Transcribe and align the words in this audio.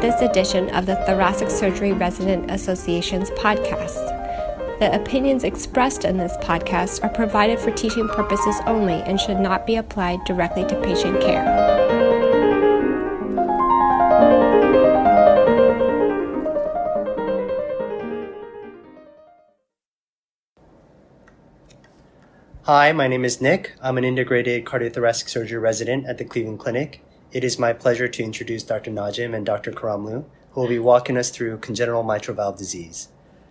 this 0.00 0.20
edition 0.20 0.70
of 0.70 0.86
the 0.86 0.94
Thoracic 1.06 1.50
Surgery 1.50 1.92
Resident 1.92 2.50
Association's 2.52 3.30
podcast. 3.30 3.96
The 4.78 4.94
opinions 4.94 5.42
expressed 5.42 6.04
in 6.04 6.16
this 6.16 6.36
podcast 6.36 7.02
are 7.02 7.08
provided 7.08 7.58
for 7.58 7.72
teaching 7.72 8.06
purposes 8.08 8.54
only 8.66 9.02
and 9.02 9.20
should 9.20 9.40
not 9.40 9.66
be 9.66 9.74
applied 9.74 10.24
directly 10.24 10.64
to 10.66 10.80
patient 10.82 11.20
care. 11.20 11.44
Hi, 22.62 22.92
my 22.92 23.08
name 23.08 23.24
is 23.24 23.40
Nick. 23.40 23.74
I'm 23.82 23.98
an 23.98 24.04
integrated 24.04 24.64
cardiothoracic 24.64 25.28
surgery 25.28 25.58
resident 25.58 26.06
at 26.06 26.18
the 26.18 26.24
Cleveland 26.24 26.60
Clinic. 26.60 27.02
It 27.30 27.44
is 27.44 27.58
my 27.58 27.74
pleasure 27.74 28.08
to 28.08 28.22
introduce 28.22 28.62
Dr. 28.62 28.90
Najm 28.90 29.34
and 29.34 29.44
Dr. 29.44 29.70
Karamlou, 29.70 30.24
who 30.52 30.60
will 30.62 30.68
be 30.68 30.78
walking 30.78 31.18
us 31.18 31.28
through 31.28 31.58
congenital 31.58 32.02
mitral 32.02 32.34
valve 32.34 32.56
disease. 32.56 33.08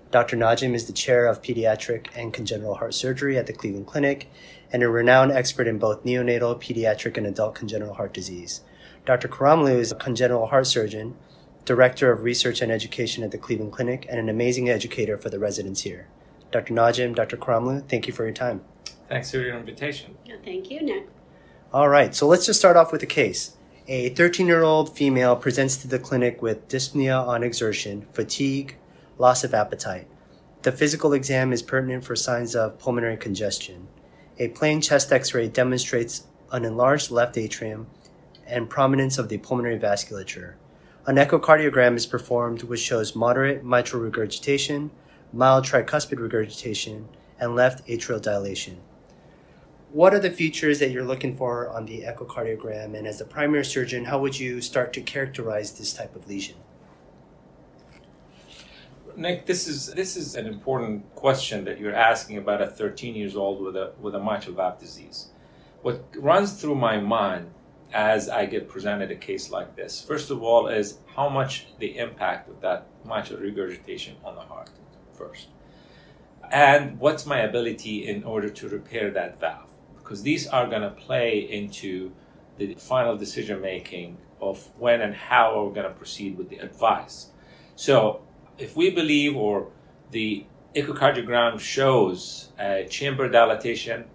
Dr. 0.09 0.35
Najm 0.35 0.73
is 0.73 0.87
the 0.87 0.93
chair 0.93 1.27
of 1.27 1.43
pediatric 1.43 2.07
and 2.15 2.33
congenital 2.33 2.73
heart 2.73 2.95
surgery 2.95 3.37
at 3.37 3.45
the 3.45 3.53
Cleveland 3.53 3.85
Clinic 3.85 4.31
and 4.73 4.81
a 4.81 4.89
renowned 4.89 5.31
expert 5.31 5.67
in 5.67 5.77
both 5.77 6.03
neonatal, 6.03 6.59
pediatric, 6.59 7.17
and 7.17 7.27
adult 7.27 7.53
congenital 7.53 7.93
heart 7.93 8.15
disease. 8.15 8.61
Dr. 9.05 9.27
Karamlou 9.27 9.77
is 9.77 9.91
a 9.91 9.95
congenital 9.95 10.47
heart 10.47 10.65
surgeon, 10.65 11.15
director 11.63 12.11
of 12.11 12.23
research 12.23 12.63
and 12.63 12.71
education 12.71 13.23
at 13.23 13.29
the 13.29 13.37
Cleveland 13.37 13.73
Clinic, 13.73 14.07
and 14.09 14.19
an 14.19 14.27
amazing 14.27 14.71
educator 14.71 15.19
for 15.19 15.29
the 15.29 15.37
residents 15.37 15.81
here. 15.81 16.07
Dr. 16.51 16.73
Najm, 16.73 17.13
Dr. 17.13 17.37
Karamlou, 17.37 17.87
thank 17.87 18.07
you 18.07 18.13
for 18.13 18.23
your 18.23 18.33
time. 18.33 18.61
Thanks 19.07 19.29
for 19.29 19.37
your 19.37 19.55
invitation. 19.55 20.17
Thank 20.43 20.71
you, 20.71 20.81
Nick. 20.81 21.09
All 21.71 21.89
right, 21.89 22.15
so 22.15 22.25
let's 22.25 22.47
just 22.47 22.57
start 22.57 22.75
off 22.75 22.91
with 22.91 23.03
a 23.03 23.07
case. 23.07 23.56
A 23.89 24.09
13 24.09 24.47
year 24.47 24.63
old 24.63 24.97
female 24.97 25.37
presents 25.37 25.77
to 25.77 25.87
the 25.87 25.97
clinic 25.97 26.41
with 26.41 26.67
dyspnea 26.67 27.25
on 27.25 27.41
exertion, 27.41 28.05
fatigue, 28.11 28.75
loss 29.17 29.45
of 29.45 29.53
appetite. 29.53 30.09
The 30.63 30.73
physical 30.73 31.13
exam 31.13 31.53
is 31.53 31.61
pertinent 31.61 32.03
for 32.03 32.13
signs 32.13 32.53
of 32.53 32.79
pulmonary 32.79 33.15
congestion. 33.15 33.87
A 34.39 34.49
plain 34.49 34.81
chest 34.81 35.13
x 35.13 35.33
ray 35.33 35.47
demonstrates 35.47 36.25
an 36.51 36.65
enlarged 36.65 37.11
left 37.11 37.37
atrium 37.37 37.87
and 38.45 38.69
prominence 38.69 39.17
of 39.17 39.29
the 39.29 39.37
pulmonary 39.37 39.79
vasculature. 39.79 40.55
An 41.05 41.15
echocardiogram 41.15 41.95
is 41.95 42.05
performed 42.05 42.63
which 42.63 42.81
shows 42.81 43.15
moderate 43.15 43.63
mitral 43.63 44.03
regurgitation, 44.03 44.91
mild 45.31 45.63
tricuspid 45.63 46.19
regurgitation, 46.19 47.07
and 47.39 47.55
left 47.55 47.87
atrial 47.87 48.21
dilation. 48.21 48.81
What 49.91 50.13
are 50.13 50.19
the 50.19 50.29
features 50.29 50.79
that 50.79 50.91
you're 50.91 51.05
looking 51.05 51.35
for 51.35 51.69
on 51.69 51.85
the 51.85 52.01
echocardiogram? 52.01 52.97
And 52.97 53.07
as 53.07 53.21
a 53.21 53.25
primary 53.25 53.63
surgeon, 53.63 54.03
how 54.05 54.19
would 54.19 54.37
you 54.37 54.59
start 54.59 54.91
to 54.93 55.01
characterize 55.01 55.71
this 55.71 55.93
type 55.93 56.15
of 56.15 56.27
lesion? 56.27 56.57
Nick, 59.15 59.47
this 59.47 59.67
is 59.67 59.87
this 59.93 60.15
is 60.15 60.35
an 60.35 60.45
important 60.45 61.15
question 61.15 61.63
that 61.65 61.79
you're 61.79 61.95
asking 61.95 62.37
about 62.37 62.61
a 62.61 62.67
13 62.67 63.15
years 63.15 63.35
old 63.35 63.61
with 63.61 63.75
a 63.75 63.93
with 63.99 64.13
a 64.13 64.19
mitral 64.19 64.55
valve 64.55 64.77
disease. 64.79 65.29
What 65.81 66.03
runs 66.15 66.61
through 66.61 66.75
my 66.75 66.99
mind 66.99 67.49
as 67.93 68.29
I 68.29 68.45
get 68.45 68.67
presented 68.67 69.09
a 69.09 69.15
case 69.15 69.49
like 69.49 69.75
this, 69.75 70.01
first 70.01 70.29
of 70.29 70.43
all, 70.43 70.67
is 70.67 70.99
how 71.15 71.29
much 71.29 71.67
the 71.79 71.97
impact 71.97 72.49
of 72.49 72.61
that 72.61 72.87
mitral 73.05 73.39
regurgitation 73.39 74.17
on 74.23 74.35
the 74.35 74.41
heart 74.41 74.69
first, 75.13 75.47
and 76.51 76.99
what's 76.99 77.25
my 77.25 77.39
ability 77.39 78.07
in 78.07 78.23
order 78.23 78.49
to 78.49 78.69
repair 78.69 79.09
that 79.11 79.39
valve, 79.39 79.71
because 80.07 80.23
these 80.23 80.47
are 80.47 80.67
going 80.67 80.83
to 80.83 80.89
play 80.89 81.39
into 81.39 82.13
the 82.57 82.75
final 82.75 83.17
decision 83.17 83.59
making 83.59 84.17
of 84.39 84.71
when 84.79 85.01
and 85.01 85.13
how 85.13 85.61
we're 85.61 85.73
going 85.73 85.85
to 85.85 85.93
proceed 85.93 86.37
with 86.37 86.47
the 86.47 86.57
advice. 86.59 87.31
So 87.75 88.21
if 88.57 88.77
we 88.77 88.89
believe 88.89 89.35
or 89.35 89.69
the 90.11 90.45
echocardiogram 90.73 91.59
shows 91.59 92.53
a 92.57 92.85
chamber 92.89 93.27
dilatation 93.27 94.05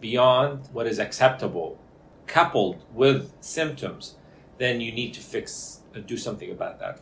beyond 0.00 0.68
what 0.72 0.86
is 0.86 1.00
acceptable, 1.00 1.76
coupled 2.28 2.84
with 2.92 3.32
symptoms, 3.40 4.14
then 4.58 4.80
you 4.80 4.92
need 4.92 5.12
to 5.14 5.20
fix 5.20 5.80
and 5.92 6.06
do 6.06 6.16
something 6.16 6.52
about 6.52 6.78
that. 6.78 7.00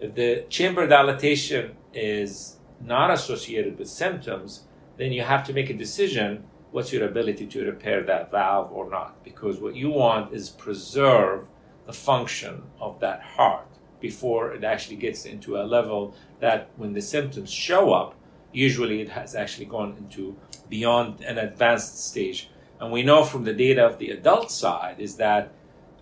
If 0.00 0.14
the 0.14 0.44
chamber 0.50 0.86
dilatation 0.86 1.76
is 1.94 2.58
not 2.78 3.10
associated 3.10 3.78
with 3.78 3.88
symptoms, 3.88 4.64
then 4.98 5.12
you 5.12 5.22
have 5.22 5.44
to 5.44 5.54
make 5.54 5.70
a 5.70 5.74
decision 5.74 6.44
what's 6.70 6.92
your 6.92 7.06
ability 7.08 7.46
to 7.46 7.64
repair 7.64 8.02
that 8.02 8.30
valve 8.30 8.70
or 8.72 8.88
not 8.88 9.22
because 9.24 9.58
what 9.58 9.74
you 9.74 9.90
want 9.90 10.32
is 10.32 10.50
preserve 10.50 11.48
the 11.86 11.92
function 11.92 12.62
of 12.80 13.00
that 13.00 13.22
heart 13.22 13.66
before 14.00 14.52
it 14.52 14.64
actually 14.64 14.96
gets 14.96 15.24
into 15.24 15.56
a 15.56 15.62
level 15.62 16.14
that 16.40 16.70
when 16.76 16.92
the 16.92 17.02
symptoms 17.02 17.50
show 17.50 17.92
up, 17.92 18.14
usually 18.52 19.00
it 19.00 19.08
has 19.08 19.34
actually 19.34 19.66
gone 19.66 19.94
into 19.98 20.36
beyond 20.68 21.20
an 21.20 21.38
advanced 21.38 22.08
stage. 22.08 22.50
And 22.80 22.90
we 22.90 23.02
know 23.02 23.24
from 23.24 23.44
the 23.44 23.52
data 23.52 23.84
of 23.84 23.98
the 23.98 24.10
adult 24.10 24.50
side 24.50 24.96
is 24.98 25.16
that 25.16 25.52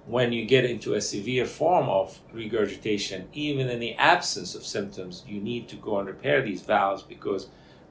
when 0.06 0.32
you 0.32 0.46
get 0.46 0.64
into 0.64 0.94
a 0.94 1.00
severe 1.00 1.44
form 1.44 1.88
of 1.88 2.18
regurgitation, 2.32 3.28
even 3.32 3.68
in 3.68 3.80
the 3.80 3.94
absence 3.94 4.54
of 4.54 4.64
symptoms, 4.64 5.24
you 5.26 5.40
need 5.40 5.68
to 5.68 5.76
go 5.76 5.98
and 5.98 6.08
repair 6.08 6.40
these 6.40 6.62
valves 6.62 7.02
because 7.02 7.48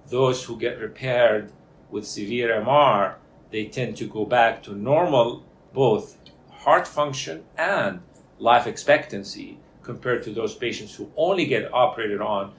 those 0.08 0.44
who 0.44 0.58
get 0.58 0.80
repaired 0.80 1.52
with 1.90 2.06
severe 2.06 2.62
MR, 2.62 3.16
they 3.52 3.66
tend 3.66 3.98
to 3.98 4.06
go 4.08 4.26
back 4.26 4.62
to 4.64 4.74
normal 4.74 5.44
both 5.74 6.18
heart 6.52 6.88
function 6.88 7.44
and 7.58 8.02
life 8.40 8.68
expectancy 8.68 9.58
compared 9.84 10.24
to 10.24 10.32
those 10.32 10.54
patients 10.54 10.96
who 10.96 11.10
only 11.16 11.46
get 11.46 11.74
operated 11.74 12.22
on 12.22 12.54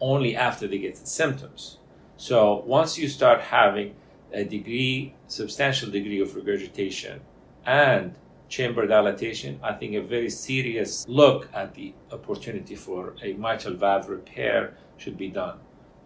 only 0.00 0.34
after 0.34 0.66
they 0.66 0.78
get 0.78 0.96
the 0.96 1.06
symptoms. 1.06 1.78
So 2.16 2.62
once 2.66 2.98
you 2.98 3.08
start 3.08 3.40
having 3.40 3.94
a 4.32 4.44
degree, 4.44 5.14
substantial 5.28 5.90
degree 5.90 6.20
of 6.20 6.34
regurgitation 6.34 7.20
and 7.64 8.14
chamber 8.48 8.86
dilatation, 8.86 9.58
I 9.62 9.72
think 9.72 9.94
a 9.94 10.02
very 10.02 10.30
serious 10.30 11.06
look 11.08 11.48
at 11.54 11.74
the 11.74 11.94
opportunity 12.12 12.74
for 12.74 13.14
a 13.22 13.32
mitral 13.34 13.74
valve 13.74 14.08
repair 14.08 14.76
should 14.96 15.16
be 15.16 15.28
done. 15.28 15.58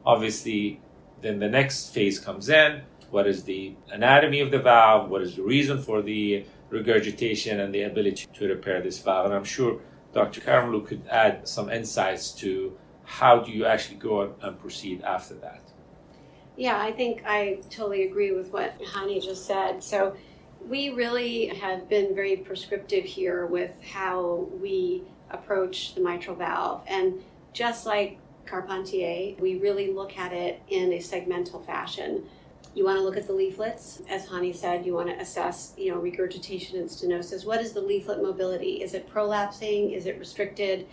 Obviously, 0.04 0.80
then 1.20 1.38
the 1.38 1.48
next 1.48 1.90
phase 1.90 2.18
comes 2.18 2.48
in. 2.48 2.82
What 3.10 3.26
is 3.26 3.44
the 3.44 3.74
anatomy 3.90 4.40
of 4.40 4.50
the 4.50 4.58
valve? 4.58 5.08
What 5.08 5.22
is 5.22 5.36
the 5.36 5.42
reason 5.42 5.82
for 5.82 6.02
the 6.02 6.44
regurgitation 6.70 7.60
and 7.60 7.74
the 7.74 7.82
ability 7.82 8.26
to 8.34 8.48
repair 8.48 8.82
this 8.82 8.98
valve? 8.98 9.26
And 9.26 9.34
I'm 9.34 9.44
sure 9.44 9.80
Dr. 10.12 10.40
Karamlou 10.40 10.86
could 10.86 11.02
add 11.10 11.48
some 11.48 11.70
insights 11.70 12.32
to 12.32 12.76
how 13.04 13.38
do 13.38 13.50
you 13.50 13.64
actually 13.64 13.96
go 13.96 14.34
and 14.42 14.58
proceed 14.58 15.02
after 15.02 15.34
that. 15.34 15.62
Yeah, 16.56 16.78
I 16.78 16.92
think 16.92 17.22
I 17.24 17.60
totally 17.70 18.04
agree 18.06 18.32
with 18.32 18.52
what 18.52 18.78
Hani 18.82 19.22
just 19.22 19.46
said. 19.46 19.82
So 19.82 20.16
we 20.66 20.90
really 20.90 21.46
have 21.46 21.88
been 21.88 22.14
very 22.14 22.36
prescriptive 22.36 23.04
here 23.04 23.46
with 23.46 23.70
how 23.82 24.48
we 24.60 25.04
approach 25.30 25.94
the 25.94 26.00
mitral 26.00 26.36
valve. 26.36 26.82
And 26.86 27.22
just 27.52 27.86
like 27.86 28.18
Carpentier, 28.48 29.34
we 29.38 29.58
really 29.58 29.92
look 29.92 30.16
at 30.16 30.32
it 30.32 30.62
in 30.68 30.92
a 30.92 30.98
segmental 30.98 31.64
fashion. 31.64 32.24
You 32.74 32.84
want 32.84 32.98
to 32.98 33.02
look 33.02 33.16
at 33.16 33.26
the 33.26 33.32
leaflets. 33.32 34.02
As 34.08 34.26
Hani 34.26 34.54
said, 34.54 34.86
you 34.86 34.94
want 34.94 35.08
to 35.08 35.18
assess, 35.18 35.74
you 35.76 35.90
know, 35.90 35.98
regurgitation 35.98 36.78
and 36.78 36.88
stenosis. 36.88 37.44
What 37.44 37.60
is 37.60 37.72
the 37.72 37.80
leaflet 37.80 38.22
mobility? 38.22 38.82
Is 38.82 38.94
it 38.94 39.12
prolapsing? 39.12 39.94
Is 39.94 40.06
it 40.06 40.18
restricted? 40.18 40.86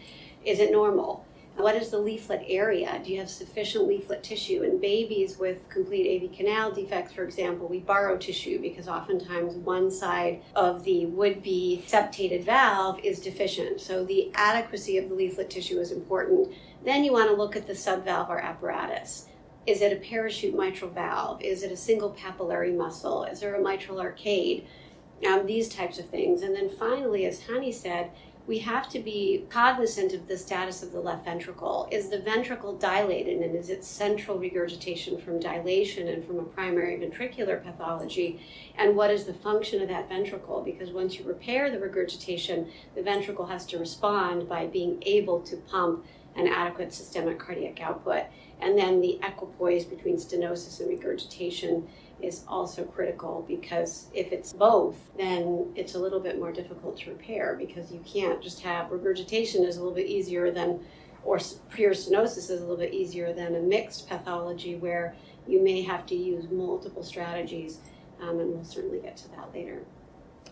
Is 0.44 0.60
it 0.60 0.72
normal? 0.72 1.26
What 1.58 1.76
is 1.76 1.90
the 1.90 2.00
leaflet 2.00 2.44
area? 2.48 3.00
Do 3.04 3.14
you 3.14 3.20
have 3.20 3.30
sufficient 3.30 3.88
leaflet 3.88 4.24
tissue? 4.24 4.64
In 4.64 4.82
babies 4.82 5.38
with 5.38 5.70
complete 5.70 6.22
AV 6.22 6.36
canal 6.36 6.72
defects, 6.72 7.14
for 7.14 7.24
example, 7.24 7.68
we 7.70 7.80
borrow 7.80 8.18
tissue 8.18 8.60
because 8.60 8.90
oftentimes 8.90 9.56
one 9.56 9.90
side 9.90 10.42
of 10.54 10.84
the 10.84 11.06
would 11.06 11.42
be 11.42 11.82
septated 11.88 12.44
valve 12.44 13.00
is 13.06 13.22
deficient. 13.22 13.80
So 13.80 14.04
the 14.04 14.32
adequacy 14.36 14.98
of 14.98 15.08
the 15.08 15.16
leaflet 15.16 15.50
tissue 15.50 15.80
is 15.80 15.92
important. 15.94 16.54
Then 16.86 17.04
you 17.04 17.12
want 17.12 17.30
to 17.30 17.36
look 17.36 17.56
at 17.56 17.66
the 17.66 17.74
subvalvular 17.74 18.42
apparatus. 18.42 19.26
Is 19.66 19.82
it 19.82 19.92
a 19.92 19.96
parachute 19.96 20.56
mitral 20.56 20.92
valve? 20.92 21.42
Is 21.42 21.64
it 21.64 21.72
a 21.72 21.78
single 21.78 22.12
papillary 22.12 22.76
muscle? 22.78 23.24
Is 23.24 23.40
there 23.40 23.56
a 23.56 23.62
mitral 23.62 24.00
arcade? 24.00 24.68
Um, 25.28 25.48
these 25.48 25.68
types 25.68 25.98
of 25.98 26.08
things. 26.10 26.44
And 26.44 26.56
then 26.56 26.70
finally, 26.70 27.26
as 27.26 27.42
Hani 27.42 27.74
said, 27.74 28.12
we 28.48 28.60
have 28.60 28.88
to 28.90 29.00
be 29.00 29.46
cognizant 29.50 30.14
of 30.14 30.28
the 30.28 30.38
status 30.38 30.84
of 30.84 30.92
the 30.92 31.00
left 31.00 31.26
ventricle. 31.26 31.88
Is 31.92 32.10
the 32.10 32.20
ventricle 32.20 32.78
dilated 32.78 33.42
and 33.42 33.56
is 33.56 33.70
it 33.70 33.84
central 33.84 34.38
regurgitation 34.38 35.20
from 35.20 35.40
dilation 35.40 36.08
and 36.10 36.24
from 36.24 36.38
a 36.38 36.44
primary 36.44 36.98
ventricular 36.98 37.64
pathology? 37.64 38.40
And 38.78 38.96
what 38.96 39.10
is 39.10 39.24
the 39.24 39.34
function 39.34 39.82
of 39.82 39.88
that 39.90 40.10
ventricle? 40.10 40.62
Because 40.62 40.92
once 40.92 41.18
you 41.18 41.26
repair 41.26 41.72
the 41.72 41.80
regurgitation, 41.80 42.70
the 42.94 43.02
ventricle 43.02 43.48
has 43.48 43.66
to 43.68 43.80
respond 43.80 44.48
by 44.48 44.68
being 44.68 45.02
able 45.08 45.42
to 45.42 45.58
pump 45.58 46.06
an 46.36 46.48
adequate 46.48 46.94
systemic 46.94 47.40
cardiac 47.40 47.82
output. 47.82 48.24
And 48.62 48.78
then 48.78 49.02
the 49.02 49.20
equipoise 49.24 49.86
between 49.86 50.18
stenosis 50.18 50.80
and 50.80 50.90
regurgitation 50.90 51.88
is 52.22 52.44
also 52.48 52.84
critical 52.86 53.46
because 53.48 54.08
if 54.14 54.32
it's 54.32 54.54
both, 54.54 54.96
then 55.18 55.72
it's 55.76 55.96
a 55.96 56.00
little 56.00 56.20
bit 56.20 56.40
more 56.40 56.52
difficult 56.52 56.98
to 57.00 57.10
repair 57.10 57.56
because 57.58 57.92
you 57.92 58.00
can't 58.06 58.42
just 58.42 58.62
have 58.62 58.92
regurgitation 58.92 59.64
is 59.64 59.78
a 59.78 59.80
little 59.80 59.96
bit 59.96 60.08
easier 60.08 60.52
than, 60.52 60.80
or 61.24 61.40
pure 61.72 61.92
stenosis 61.92 62.50
is 62.50 62.62
a 62.62 62.62
little 62.62 62.78
bit 62.78 62.94
easier 62.94 63.34
than 63.34 63.56
a 63.56 63.60
mixed 63.60 64.08
pathology 64.08 64.76
where 64.76 65.16
you 65.48 65.62
may 65.62 65.82
have 65.82 66.06
to 66.08 66.16
use 66.16 66.50
multiple 66.50 67.04
strategies, 67.04 67.80
um, 68.22 68.40
and 68.40 68.54
we'll 68.54 68.64
certainly 68.64 69.00
get 69.00 69.18
to 69.18 69.30
that 69.32 69.54
later. 69.54 69.84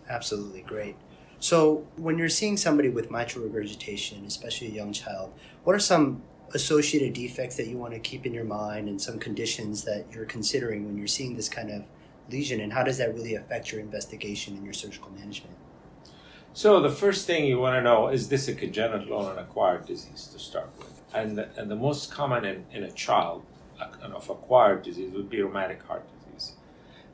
Absolutely 0.10 0.62
great. 0.62 0.96
So, 1.44 1.86
when 1.98 2.18
you're 2.18 2.30
seeing 2.30 2.56
somebody 2.56 2.88
with 2.88 3.12
mitral 3.12 3.44
regurgitation, 3.44 4.24
especially 4.26 4.68
a 4.68 4.72
young 4.72 4.94
child, 4.94 5.34
what 5.66 5.76
are 5.76 5.80
some 5.94 6.24
associated 6.54 7.12
defects 7.12 7.58
that 7.58 7.68
you 7.68 7.78
want 7.78 7.94
to 7.94 8.00
keep 8.00 8.26
in 8.26 8.34
your 8.34 8.46
mind 8.46 8.88
and 8.88 9.02
some 9.02 9.20
conditions 9.20 9.84
that 9.84 10.06
you're 10.14 10.24
considering 10.24 10.86
when 10.86 10.98
you're 10.98 11.06
seeing 11.06 11.36
this 11.36 11.50
kind 11.50 11.70
of 11.70 11.84
lesion 12.32 12.62
and 12.62 12.72
how 12.72 12.82
does 12.82 12.98
that 13.00 13.14
really 13.14 13.36
affect 13.36 13.74
your 13.74 13.82
investigation 13.82 14.56
and 14.56 14.64
your 14.64 14.72
surgical 14.72 15.12
management? 15.12 15.54
So 16.54 16.80
the 16.80 16.90
first 16.90 17.28
thing 17.28 17.44
you 17.44 17.60
want 17.60 17.76
to 17.76 17.82
know 17.82 18.08
is 18.08 18.30
this 18.30 18.48
a 18.48 18.56
congenital 18.56 19.12
or 19.12 19.34
an 19.34 19.40
acquired 19.40 19.86
disease 19.86 20.30
to 20.32 20.40
start 20.40 20.70
with? 20.78 21.02
And 21.14 21.38
the, 21.38 21.50
and 21.58 21.70
the 21.70 21.76
most 21.76 22.10
common 22.10 22.46
in, 22.46 22.64
in 22.72 22.84
a 22.84 22.92
child 22.92 23.44
uh, 23.82 23.88
of 24.02 24.30
acquired 24.30 24.82
disease 24.82 25.12
would 25.12 25.30
be 25.30 25.42
rheumatic 25.42 25.84
heart. 25.84 26.08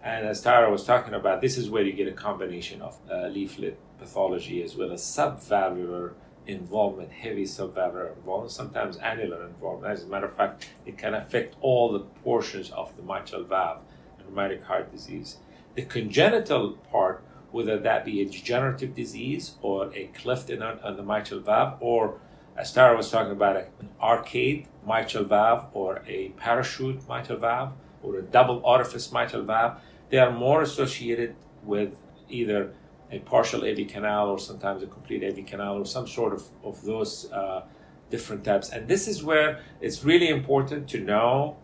And 0.03 0.25
as 0.25 0.41
Tara 0.41 0.71
was 0.71 0.85
talking 0.85 1.13
about, 1.13 1.41
this 1.41 1.57
is 1.57 1.69
where 1.69 1.83
you 1.83 1.91
get 1.91 2.07
a 2.07 2.13
combination 2.13 2.81
of 2.81 2.97
uh, 3.11 3.27
leaflet 3.27 3.77
pathology 3.99 4.63
as 4.63 4.75
well 4.75 4.91
as 4.91 5.01
subvalvular 5.01 6.13
involvement, 6.47 7.11
heavy 7.11 7.43
subvalvular 7.43 8.15
involvement, 8.15 8.51
sometimes 8.51 8.97
annular 8.97 9.45
involvement. 9.45 9.91
As 9.91 10.03
a 10.03 10.07
matter 10.07 10.27
of 10.27 10.35
fact, 10.35 10.69
it 10.85 10.97
can 10.97 11.13
affect 11.13 11.55
all 11.61 11.91
the 11.91 11.99
portions 11.99 12.71
of 12.71 12.95
the 12.95 13.03
mitral 13.03 13.43
valve 13.43 13.81
in 14.19 14.25
rheumatic 14.25 14.63
heart 14.63 14.91
disease. 14.91 15.37
The 15.75 15.83
congenital 15.83 16.71
part, 16.91 17.23
whether 17.51 17.77
that 17.77 18.05
be 18.05 18.21
a 18.21 18.25
degenerative 18.25 18.95
disease 18.95 19.55
or 19.61 19.93
a 19.93 20.07
cleft 20.07 20.49
in 20.49 20.63
on 20.63 20.95
the 20.95 21.03
mitral 21.03 21.41
valve, 21.41 21.77
or 21.81 22.19
as 22.55 22.73
Tara 22.73 22.95
was 22.95 23.11
talking 23.11 23.31
about, 23.33 23.57
an 23.57 23.89
arcade 24.01 24.67
mitral 24.87 25.25
valve 25.25 25.65
or 25.73 26.01
a 26.07 26.29
parachute 26.29 27.07
mitral 27.07 27.37
valve 27.37 27.73
or 28.01 28.17
a 28.17 28.21
double 28.21 28.61
orifice 28.63 29.11
mitral 29.11 29.43
valve, 29.43 29.79
they 30.09 30.17
are 30.17 30.31
more 30.31 30.61
associated 30.61 31.35
with 31.63 31.95
either 32.29 32.73
a 33.11 33.19
partial 33.19 33.65
AV 33.65 33.87
canal 33.87 34.29
or 34.29 34.39
sometimes 34.39 34.83
a 34.83 34.87
complete 34.87 35.23
AV 35.23 35.45
canal 35.45 35.77
or 35.77 35.85
some 35.85 36.07
sort 36.07 36.33
of, 36.33 36.43
of 36.63 36.81
those 36.83 37.31
uh, 37.31 37.63
different 38.09 38.43
types. 38.43 38.69
And 38.69 38.87
this 38.87 39.07
is 39.07 39.23
where 39.23 39.61
it's 39.81 40.03
really 40.03 40.29
important 40.29 40.87
to 40.89 40.99
know 40.99 41.57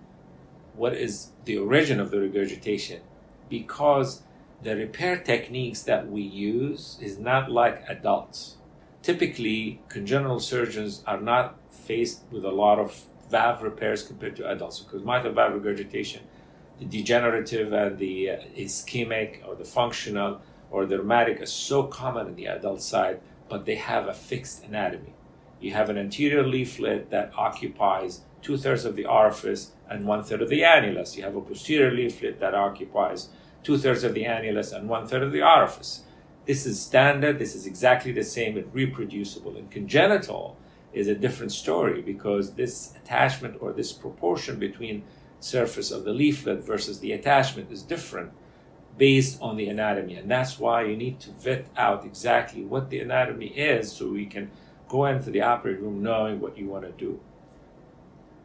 what 0.76 0.94
is 0.94 1.30
the 1.46 1.58
origin 1.58 2.00
of 2.00 2.12
the 2.12 2.20
regurgitation 2.20 3.02
because 3.50 4.24
the 4.64 4.76
repair 4.76 5.18
techniques 5.18 5.84
that 5.84 6.10
we 6.10 6.22
use 6.22 6.98
is 7.02 7.20
not 7.20 7.52
like 7.52 7.84
adults. 7.88 8.58
Typically, 9.02 9.82
congenital 9.90 10.40
surgeons 10.40 11.04
are 11.06 11.22
not 11.22 11.58
faced 11.72 12.24
with 12.32 12.44
a 12.44 12.50
lot 12.50 12.80
of 12.80 13.06
valve 13.30 13.62
repairs 13.62 14.04
compared 14.04 14.36
to 14.36 14.50
adults 14.50 14.80
because 14.80 15.04
mitral 15.04 15.34
valve 15.34 15.54
regurgitation, 15.54 16.24
the 16.80 16.86
degenerative 16.86 17.72
and 17.74 17.98
the 17.98 18.30
uh, 18.32 18.38
ischemic 18.58 19.48
or 19.48 19.56
the 19.56 19.66
functional 19.66 20.42
or 20.72 20.86
the 20.86 20.98
rheumatic 20.98 21.40
is 21.42 21.52
so 21.52 21.84
common 21.84 22.28
in 22.28 22.36
the 22.36 22.48
adult 22.48 22.82
side, 22.82 23.20
but 23.50 23.66
they 23.66 23.76
have 23.76 24.08
a 24.08 24.14
fixed 24.14 24.64
anatomy. 24.64 25.14
You 25.62 25.72
have 25.72 25.90
an 25.90 25.98
anterior 25.98 26.46
leaflet 26.46 27.10
that 27.12 27.32
occupies 27.38 28.22
two 28.42 28.58
thirds 28.58 28.86
of 28.86 28.96
the 28.96 29.06
orifice 29.06 29.72
and 29.90 30.06
one 30.06 30.24
third 30.24 30.42
of 30.42 30.50
the 30.50 30.62
annulus. 30.62 31.16
You 31.16 31.24
have 31.24 31.36
a 31.36 31.42
posterior 31.42 31.92
leaflet 31.92 32.40
that 32.40 32.54
occupies 32.54 33.30
two 33.64 33.78
thirds 33.78 34.04
of 34.04 34.14
the 34.14 34.26
annulus 34.26 34.74
and 34.74 34.90
one 34.90 35.08
third 35.08 35.24
of 35.24 35.32
the 35.32 35.42
orifice. 35.42 36.04
This 36.46 36.66
is 36.66 36.80
standard, 36.80 37.40
this 37.40 37.56
is 37.56 37.66
exactly 37.66 38.12
the 38.12 38.24
same 38.24 38.58
and 38.58 38.72
reproducible. 38.74 39.58
In 39.58 39.68
congenital 39.70 40.58
is 40.94 41.08
a 41.08 41.16
different 41.16 41.52
story 41.52 42.02
because 42.02 42.54
this 42.54 42.94
attachment 42.96 43.58
or 43.62 43.74
this 43.74 43.92
proportion 43.92 44.60
between 44.60 45.04
surface 45.46 45.92
of 45.92 46.04
the 46.04 46.12
leaflet 46.12 46.64
versus 46.64 47.00
the 47.00 47.12
attachment 47.12 47.72
is 47.72 47.84
different 47.84 48.32
based 48.98 49.40
on 49.42 49.58
the 49.58 49.68
anatomy. 49.68 50.16
And 50.16 50.30
that's 50.30 50.58
why 50.58 50.84
you 50.84 50.98
need 50.98 51.20
to 51.22 51.32
vet 51.32 51.68
out 51.78 52.04
exactly 52.04 52.64
what 52.64 52.90
the 52.90 53.00
anatomy 53.00 53.48
is 53.48 53.92
so 53.92 54.10
we 54.10 54.26
can 54.26 54.50
go 54.90 55.06
into 55.06 55.30
the 55.30 55.42
operating 55.42 55.84
room 55.84 56.02
knowing 56.02 56.40
what 56.40 56.58
you 56.58 56.68
want 56.68 56.86
to 56.86 56.92
do. 56.92 57.20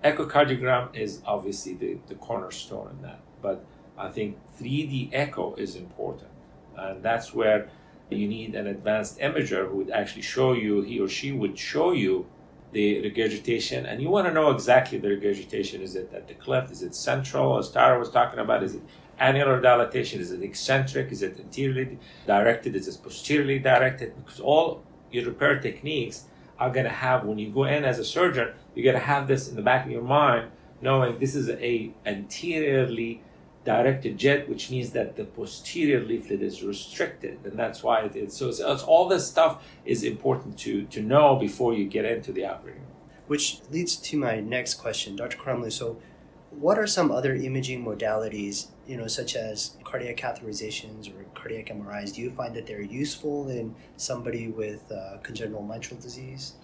Echocardiogram 0.05 0.95
is 0.95 1.23
obviously 1.25 1.75
the, 1.75 1.99
the 2.09 2.15
cornerstone 2.17 2.91
in 2.91 3.03
that, 3.03 3.21
but 3.41 3.65
I 3.97 4.09
think 4.09 4.39
3D 4.59 5.11
echo 5.13 5.55
is 5.55 5.77
important. 5.77 6.31
And 6.77 7.03
that's 7.03 7.35
where 7.35 7.71
you 8.11 8.27
need 8.27 8.55
an 8.55 8.67
advanced 8.67 9.19
imager 9.19 9.69
who 9.69 9.77
would 9.77 9.91
actually 9.91 10.23
show 10.23 10.53
you, 10.53 10.83
he 10.83 10.99
or 11.01 11.09
she 11.09 11.33
would 11.33 11.59
show 11.59 11.93
you 11.93 12.27
the 12.73 13.01
regurgitation. 13.03 13.87
And 13.87 14.01
you 14.01 14.09
want 14.09 14.27
to 14.27 14.33
know 14.33 14.51
exactly 14.51 14.99
the 14.99 15.09
regurgitation. 15.09 15.83
Is 15.83 15.97
it 15.97 16.13
at 16.13 16.29
the 16.29 16.35
cleft? 16.35 16.71
Is 16.71 16.83
it 16.83 16.95
central, 16.95 17.59
as 17.59 17.71
Tara 17.71 17.99
was 17.99 18.11
talking 18.11 18.39
about? 18.39 18.63
Is 18.63 18.75
it 18.77 18.83
annular 19.19 19.61
dilatation? 19.61 20.21
Is 20.21 20.31
it 20.31 20.43
eccentric? 20.43 21.11
Is 21.11 21.23
it 21.23 21.39
anteriorly 21.39 21.99
directed? 22.27 22.77
Is 22.77 22.89
it 22.89 23.03
posteriorly 23.03 23.59
directed? 23.59 24.15
Because 24.25 24.41
all 24.41 24.83
your 25.11 25.25
repair 25.25 25.59
techniques 25.61 26.25
are 26.59 26.71
going 26.71 26.85
to 26.85 26.93
have, 26.93 27.25
when 27.25 27.39
you 27.39 27.51
go 27.51 27.65
in 27.65 27.85
as 27.85 27.99
a 27.99 28.05
surgeon, 28.05 28.53
you're 28.75 28.85
going 28.85 29.01
to 29.01 29.07
have 29.07 29.27
this 29.27 29.49
in 29.49 29.57
the 29.57 29.63
back 29.63 29.87
of 29.87 29.91
your 29.91 30.03
mind, 30.03 30.51
knowing 30.81 31.19
this 31.19 31.35
is 31.35 31.49
a 31.49 31.91
anteriorly 32.07 33.23
directed 33.65 34.17
jet, 34.17 34.49
which 34.49 34.71
means 34.71 34.91
that 34.91 35.17
the 35.17 35.25
posterior 35.25 36.01
leaflet 36.01 36.43
is 36.43 36.63
restricted, 36.63 37.39
and 37.45 37.59
that's 37.59 37.83
why 37.83 38.01
it 38.01 38.17
is. 38.17 38.35
So 38.35 38.49
it's, 38.49 38.61
it's, 38.61 38.83
all 38.83 39.09
this 39.09 39.27
stuff 39.27 39.65
is 39.85 40.03
important 40.03 40.59
to 40.61 40.85
to 40.87 41.03
know 41.03 41.37
before 41.37 41.75
you 41.75 41.87
get 41.87 42.05
into 42.05 42.33
the 42.33 42.47
operating 42.47 42.83
room. 42.83 42.91
Which 43.27 43.61
leads 43.71 43.97
to 43.97 44.17
my 44.17 44.41
next 44.41 44.75
question, 44.75 45.15
Dr. 45.15 45.37
Karamlou. 45.37 45.71
So, 45.71 46.01
what 46.51 46.79
are 46.79 46.87
some 46.87 47.13
other 47.13 47.35
imaging 47.35 47.85
modalities, 47.85 48.69
you 48.89 48.97
know, 48.97 49.07
such 49.07 49.37
as 49.37 49.77
cardiac 49.85 50.17
catheterizations 50.17 51.09
or 51.09 51.25
cardiac 51.35 51.67
MRIs? 51.67 52.15
Do 52.15 52.23
you 52.23 52.31
find 52.31 52.57
that 52.57 52.67
they're 52.67 52.81
useful 52.81 53.49
in 53.51 53.75
somebody 53.97 54.49
with 54.49 54.91
uh, 54.91 55.19
congenital 55.23 55.63
mitral 55.63 56.01
disease? 56.01 56.55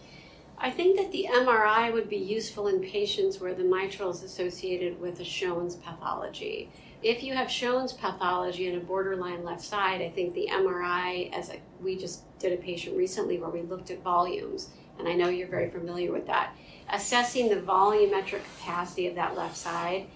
I 0.59 0.71
think 0.71 0.97
that 0.97 1.13
the 1.13 1.29
MRI 1.31 1.93
would 1.93 2.09
be 2.09 2.17
useful 2.17 2.69
in 2.69 2.81
patients 2.81 3.39
where 3.41 3.55
the 3.55 3.63
mitral 3.63 4.11
is 4.11 4.23
associated 4.23 4.99
with 5.01 5.21
a 5.21 5.25
Shone's 5.25 5.77
pathology. 5.77 6.71
If 7.03 7.23
you 7.23 7.35
have 7.35 7.51
Shone's 7.51 7.93
pathology 7.93 8.69
and 8.69 8.81
a 8.81 8.85
borderline 8.85 9.45
left 9.45 9.63
side, 9.63 10.01
I 10.01 10.09
think 10.09 10.35
the 10.35 10.49
MRI, 10.51 11.33
as 11.33 11.51
a, 11.51 11.61
we 11.83 11.97
just 11.97 12.23
did 12.39 12.53
a 12.53 12.63
patient 12.63 12.97
recently 12.97 13.39
where 13.39 13.51
we 13.51 13.63
looked 13.63 13.91
at 13.91 14.03
volumes, 14.03 14.71
and 14.99 15.07
I 15.07 15.13
know 15.13 15.29
you're 15.29 15.49
very 15.49 15.71
familiar 15.71 16.11
with 16.11 16.27
that, 16.27 16.57
assessing 16.93 17.49
the 17.49 17.57
volumetric 17.57 18.43
capacity 18.59 19.07
of 19.07 19.15
that 19.17 19.37
left 19.37 19.57
side 19.57 20.07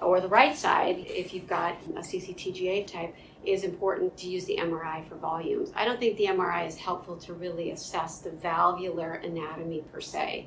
or 0.00 0.20
the 0.20 0.28
right 0.28 0.56
side, 0.56 0.98
if 1.08 1.34
you've 1.34 1.48
got 1.48 1.76
a 1.96 2.00
CCTGA 2.00 2.86
type, 2.86 3.14
is 3.44 3.64
important 3.64 4.16
to 4.18 4.28
use 4.28 4.44
the 4.44 4.58
MRI 4.58 5.08
for 5.08 5.16
volumes. 5.16 5.72
I 5.74 5.84
don't 5.84 5.98
think 5.98 6.16
the 6.16 6.26
MRI 6.26 6.66
is 6.66 6.76
helpful 6.76 7.16
to 7.16 7.32
really 7.32 7.70
assess 7.72 8.18
the 8.18 8.30
valvular 8.30 9.14
anatomy 9.14 9.82
per 9.92 10.00
se. 10.00 10.46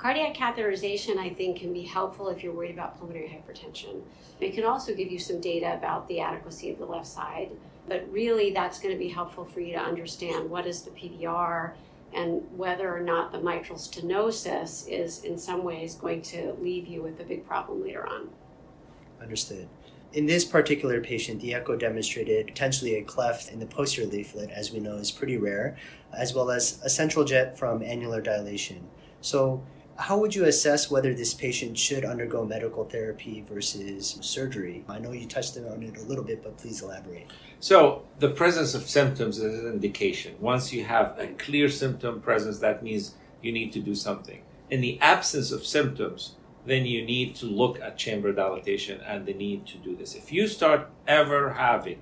Cardiac 0.00 0.34
catheterization, 0.34 1.18
I 1.18 1.28
think, 1.28 1.58
can 1.58 1.74
be 1.74 1.82
helpful 1.82 2.30
if 2.30 2.42
you're 2.42 2.54
worried 2.54 2.70
about 2.70 2.98
pulmonary 2.98 3.28
hypertension. 3.28 4.00
It 4.40 4.54
can 4.54 4.64
also 4.64 4.94
give 4.94 5.12
you 5.12 5.18
some 5.18 5.42
data 5.42 5.74
about 5.74 6.08
the 6.08 6.20
adequacy 6.20 6.70
of 6.70 6.78
the 6.78 6.86
left 6.86 7.06
side, 7.06 7.50
but 7.86 8.10
really 8.10 8.50
that's 8.50 8.80
going 8.80 8.94
to 8.94 8.98
be 8.98 9.10
helpful 9.10 9.44
for 9.44 9.60
you 9.60 9.74
to 9.74 9.78
understand 9.78 10.48
what 10.48 10.66
is 10.66 10.80
the 10.80 10.90
PVR 10.92 11.74
and 12.14 12.40
whether 12.56 12.90
or 12.90 13.00
not 13.00 13.30
the 13.30 13.40
mitral 13.40 13.78
stenosis 13.78 14.88
is 14.88 15.22
in 15.24 15.36
some 15.36 15.64
ways 15.64 15.96
going 15.96 16.22
to 16.22 16.56
leave 16.62 16.86
you 16.86 17.02
with 17.02 17.20
a 17.20 17.24
big 17.24 17.46
problem 17.46 17.82
later 17.82 18.08
on. 18.08 18.30
Understood. 19.20 19.68
In 20.14 20.24
this 20.24 20.46
particular 20.46 21.02
patient, 21.02 21.42
the 21.42 21.52
echo 21.52 21.76
demonstrated 21.76 22.46
potentially 22.46 22.94
a 22.94 23.02
cleft 23.02 23.52
in 23.52 23.60
the 23.60 23.66
posterior 23.66 24.08
leaflet, 24.08 24.48
as 24.48 24.72
we 24.72 24.80
know 24.80 24.96
is 24.96 25.10
pretty 25.10 25.36
rare, 25.36 25.76
as 26.14 26.32
well 26.32 26.50
as 26.50 26.80
a 26.82 26.88
central 26.88 27.26
jet 27.26 27.58
from 27.58 27.82
annular 27.82 28.22
dilation. 28.22 28.88
So, 29.20 29.62
how 30.00 30.16
would 30.16 30.34
you 30.34 30.46
assess 30.46 30.90
whether 30.90 31.12
this 31.12 31.34
patient 31.34 31.76
should 31.76 32.06
undergo 32.06 32.44
medical 32.44 32.84
therapy 32.84 33.44
versus 33.46 34.16
surgery? 34.22 34.82
I 34.88 34.98
know 34.98 35.12
you 35.12 35.26
touched 35.26 35.58
on 35.58 35.82
it 35.82 35.98
a 35.98 36.02
little 36.02 36.24
bit, 36.24 36.42
but 36.42 36.56
please 36.56 36.82
elaborate. 36.82 37.30
So, 37.60 38.04
the 38.18 38.30
presence 38.30 38.74
of 38.74 38.88
symptoms 38.88 39.38
is 39.38 39.62
an 39.62 39.70
indication. 39.70 40.36
Once 40.40 40.72
you 40.72 40.84
have 40.84 41.18
a 41.18 41.26
clear 41.34 41.68
symptom 41.68 42.22
presence, 42.22 42.58
that 42.60 42.82
means 42.82 43.14
you 43.42 43.52
need 43.52 43.72
to 43.74 43.80
do 43.80 43.94
something. 43.94 44.40
In 44.70 44.80
the 44.80 44.98
absence 45.02 45.52
of 45.52 45.66
symptoms, 45.66 46.36
then 46.64 46.86
you 46.86 47.04
need 47.04 47.34
to 47.36 47.46
look 47.46 47.78
at 47.80 47.98
chamber 47.98 48.32
dilatation 48.32 49.00
and 49.02 49.26
the 49.26 49.34
need 49.34 49.66
to 49.66 49.76
do 49.78 49.94
this. 49.94 50.14
If 50.14 50.32
you 50.32 50.46
start 50.46 50.88
ever 51.06 51.52
having 51.52 52.00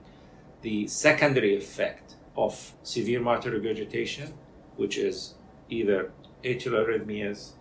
the 0.62 0.86
secondary 0.86 1.56
effect 1.56 2.14
of 2.36 2.74
severe 2.84 3.20
mitral 3.20 3.54
regurgitation, 3.54 4.34
which 4.76 4.96
is 4.96 5.34
either 5.68 6.12
atrial 6.44 6.86
arrhythmias, 6.86 7.52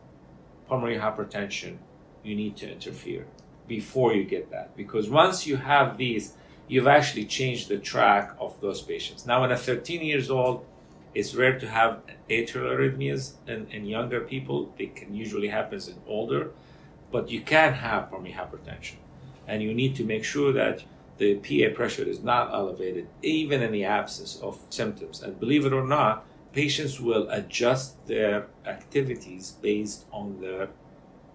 pulmonary 0.67 0.99
hypertension, 0.99 1.77
you 2.23 2.35
need 2.35 2.57
to 2.57 2.71
interfere 2.71 3.25
before 3.67 4.13
you 4.13 4.23
get 4.23 4.51
that. 4.51 4.75
Because 4.75 5.09
once 5.09 5.45
you 5.45 5.57
have 5.57 5.97
these, 5.97 6.33
you've 6.67 6.87
actually 6.87 7.25
changed 7.25 7.69
the 7.69 7.77
track 7.77 8.35
of 8.39 8.59
those 8.61 8.81
patients. 8.81 9.25
Now, 9.25 9.41
when 9.41 9.51
a 9.51 9.57
13 9.57 10.01
years 10.01 10.29
old, 10.29 10.65
it's 11.13 11.33
rare 11.33 11.57
to 11.59 11.67
have 11.67 12.01
atrial 12.29 12.69
arrhythmias 12.69 13.33
in, 13.47 13.67
in 13.71 13.85
younger 13.85 14.21
people. 14.21 14.73
They 14.77 14.87
can 14.87 15.15
usually 15.15 15.47
happen 15.47 15.79
in 15.79 15.95
older, 16.05 16.51
but 17.11 17.29
you 17.29 17.41
can 17.41 17.73
have 17.73 18.09
pulmonary 18.09 18.35
hypertension, 18.35 18.97
and 19.47 19.63
you 19.63 19.73
need 19.73 19.95
to 19.95 20.03
make 20.03 20.23
sure 20.23 20.51
that 20.53 20.83
the 21.17 21.35
PA 21.35 21.75
pressure 21.75 22.03
is 22.03 22.21
not 22.21 22.53
elevated, 22.53 23.07
even 23.23 23.61
in 23.63 23.71
the 23.71 23.85
absence 23.85 24.39
of 24.41 24.59
symptoms. 24.69 25.23
And 25.23 25.39
believe 25.39 25.65
it 25.65 25.73
or 25.73 25.85
not, 25.85 26.25
patients 26.53 26.99
will 26.99 27.29
adjust 27.29 28.07
their 28.07 28.47
activities 28.65 29.55
based 29.61 30.05
on 30.11 30.41
their 30.41 30.69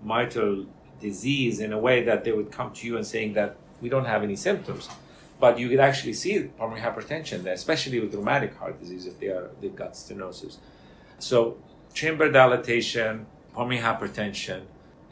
mitral 0.02 0.66
disease 1.00 1.61
in 1.61 1.73
a 1.73 1.78
way 1.78 2.02
that 2.02 2.25
they 2.25 2.33
would 2.33 2.50
come 2.50 2.73
to 2.73 2.87
you 2.87 2.97
and 2.97 3.07
saying 3.07 3.35
that 3.35 3.57
we 3.81 3.88
don't 3.88 4.04
have 4.04 4.23
any 4.23 4.37
symptoms. 4.37 4.88
But 5.40 5.59
you 5.59 5.69
could 5.69 5.81
actually 5.81 6.12
see 6.12 6.38
pulmonary 6.57 6.83
hypertension 6.83 7.42
there, 7.42 7.54
especially 7.54 7.99
with 7.99 8.14
rheumatic 8.14 8.54
heart 8.57 8.78
disease 8.78 9.07
if 9.07 9.19
they 9.19 9.26
are 9.26 9.50
they've 9.61 9.75
got 9.75 9.95
stenosis. 9.95 10.59
So 11.19 11.57
chamber 11.92 12.31
dilatation, 12.31 13.26
pulmonary 13.52 13.83
hypertension, 13.83 14.62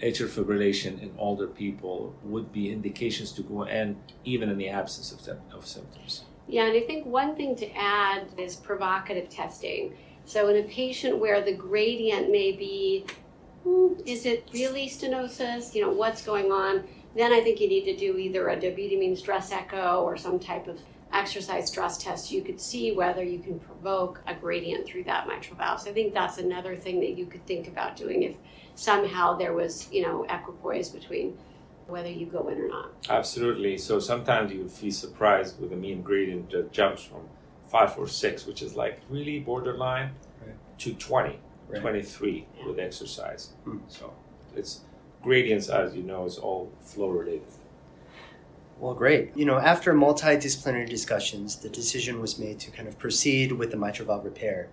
atrial 0.01 0.29
fibrillation 0.29 1.03
in 1.03 1.13
older 1.19 1.47
people 1.47 2.15
would 2.23 2.53
be 2.53 2.73
indications 2.73 3.33
to 3.33 3.43
go 3.43 3.65
in 3.65 3.97
even 4.25 4.49
in 4.49 4.57
the 4.57 4.69
absence 4.69 5.13
of, 5.13 5.37
of 5.53 5.67
symptoms. 5.67 6.23
Yeah, 6.49 6.67
and 6.67 6.77
I 6.77 6.81
think 6.81 7.07
one 7.07 7.37
thing 7.37 7.55
to 7.57 7.71
add 7.77 8.29
is 8.37 8.57
provocative 8.57 9.29
testing. 9.29 9.97
So 10.25 10.49
in 10.49 10.65
a 10.65 10.69
patient 10.69 11.19
where 11.19 11.41
the 11.43 11.55
gradient 11.55 12.31
may 12.31 12.53
be, 12.53 13.07
hmm, 13.65 13.95
is 14.07 14.27
it 14.27 14.49
really 14.53 14.89
stenosis? 14.89 15.75
You 15.75 15.83
know, 15.83 15.91
what's 15.91 16.25
going 16.25 16.51
on? 16.53 16.85
Then 17.17 17.33
I 17.33 17.41
think 17.41 17.61
you 17.61 17.69
need 17.69 17.85
to 17.85 17.97
do 17.97 18.17
either 18.17 18.49
a 18.49 18.57
dobutamine 18.57 19.17
stress 19.17 19.51
echo 19.53 20.03
or 20.03 20.17
some 20.17 20.39
type 20.39 20.69
of 20.69 20.81
exercise 21.13 21.69
stress 21.69 21.99
test. 21.99 22.31
You 22.31 22.43
could 22.43 22.61
see 22.61 22.93
whether 22.93 23.23
you 23.23 23.41
can 23.41 23.59
provoke 23.59 24.21
a 24.27 24.35
gradient 24.35 24.87
through 24.87 25.05
that 25.05 25.27
mitral 25.27 25.57
valve. 25.57 25.81
So 25.81 25.91
I 25.91 25.93
think 25.93 26.15
that's 26.15 26.39
another 26.39 26.77
thing 26.77 27.01
that 27.01 27.19
you 27.19 27.27
could 27.27 27.45
think 27.47 27.67
about 27.67 27.97
doing 27.97 28.23
if 28.23 28.37
somehow 28.77 29.37
there 29.37 29.53
was, 29.53 29.89
you 29.91 30.03
know, 30.03 30.25
equipoise 30.29 30.89
between 30.89 31.37
whether 31.91 32.09
you 32.09 32.27
go 32.27 32.49
in 32.49 32.59
or 32.59 32.69
not. 32.69 32.93
Absolutely. 33.09 33.79
So 33.79 33.99
sometimes 33.99 34.53
you 34.53 34.61
would 34.61 34.81
be 34.81 34.91
surprised 34.91 35.61
with 35.61 35.73
a 35.73 35.77
mean 35.77 36.03
gradient 36.03 36.51
that 36.51 36.73
jumps 36.73 37.03
from 37.03 37.29
five 37.69 37.97
or 37.99 38.09
six, 38.09 38.47
which 38.47 38.63
is 38.63 38.75
like 38.75 39.01
really 39.09 39.41
borderline, 39.41 40.11
right. 40.45 40.57
to 40.79 40.95
20, 40.95 41.39
right. 41.69 41.81
23 41.81 42.47
yeah. 42.59 42.67
with 42.67 42.79
exercise. 42.79 43.51
Hmm. 43.65 43.79
So 43.89 44.13
it's 44.57 44.81
gradients, 45.23 45.69
as 45.69 45.95
you 45.95 46.03
know, 46.03 46.25
is 46.25 46.39
all 46.39 46.73
flow 46.81 47.09
related. 47.09 47.43
Well, 48.79 48.95
great. 48.95 49.37
You 49.37 49.45
know, 49.45 49.59
after 49.59 49.93
multidisciplinary 49.93 50.89
discussions, 50.89 51.57
the 51.57 51.69
decision 51.69 52.19
was 52.19 52.39
made 52.39 52.59
to 52.61 52.71
kind 52.71 52.89
of 52.89 52.99
proceed 52.99 53.53
with 53.53 53.71
the 53.71 53.77
mitral 53.77 54.07
valve 54.07 54.25
repair. 54.25 54.71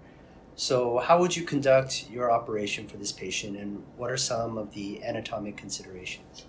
So, 0.55 0.97
how 0.97 1.19
would 1.19 1.35
you 1.35 1.43
conduct 1.43 2.09
your 2.09 2.31
operation 2.31 2.87
for 2.87 2.97
this 2.97 3.11
patient, 3.11 3.57
and 3.57 3.83
what 3.97 4.09
are 4.09 4.17
some 4.17 4.57
of 4.57 4.73
the 4.73 5.03
anatomic 5.03 5.57
considerations? 5.57 6.45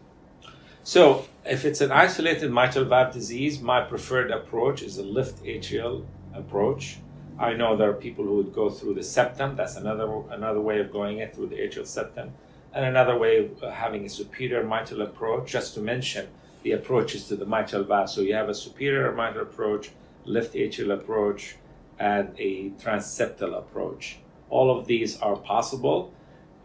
So, 0.89 1.27
if 1.45 1.67
it's 1.67 1.83
an 1.83 1.93
isolated 1.93 2.51
mitral 2.51 2.87
valve 2.87 3.13
disease, 3.13 3.61
my 3.61 3.83
preferred 3.83 4.31
approach 4.31 4.81
is 4.81 4.97
a 4.97 5.03
lift 5.03 5.45
atrial 5.45 6.07
approach. 6.33 6.97
I 7.39 7.53
know 7.53 7.77
there 7.77 7.91
are 7.91 8.01
people 8.07 8.25
who 8.25 8.37
would 8.37 8.55
go 8.55 8.71
through 8.71 8.95
the 8.95 9.03
septum. 9.03 9.55
That's 9.55 9.77
another 9.77 10.09
another 10.31 10.63
way 10.63 10.81
of 10.81 10.91
going 10.91 11.19
it 11.19 11.35
through 11.35 11.49
the 11.49 11.57
atrial 11.57 11.87
septum, 11.87 12.33
and 12.73 12.87
another 12.87 13.19
way 13.19 13.37
of 13.37 13.61
having 13.71 14.07
a 14.07 14.09
superior 14.09 14.65
mitral 14.65 15.03
approach. 15.03 15.53
Just 15.53 15.75
to 15.75 15.81
mention 15.81 16.27
the 16.63 16.73
approaches 16.73 17.29
to 17.29 17.37
the 17.37 17.45
mitral 17.45 17.85
valve. 17.85 18.09
So 18.09 18.23
you 18.23 18.33
have 18.33 18.49
a 18.49 18.55
superior 18.55 19.13
mitral 19.13 19.43
approach, 19.43 19.91
lift 20.25 20.55
atrial 20.55 20.95
approach, 20.95 21.57
and 21.99 22.35
a 22.39 22.71
transseptal 22.83 23.59
approach. 23.59 24.21
All 24.49 24.71
of 24.71 24.87
these 24.87 25.21
are 25.21 25.37
possible. 25.37 26.15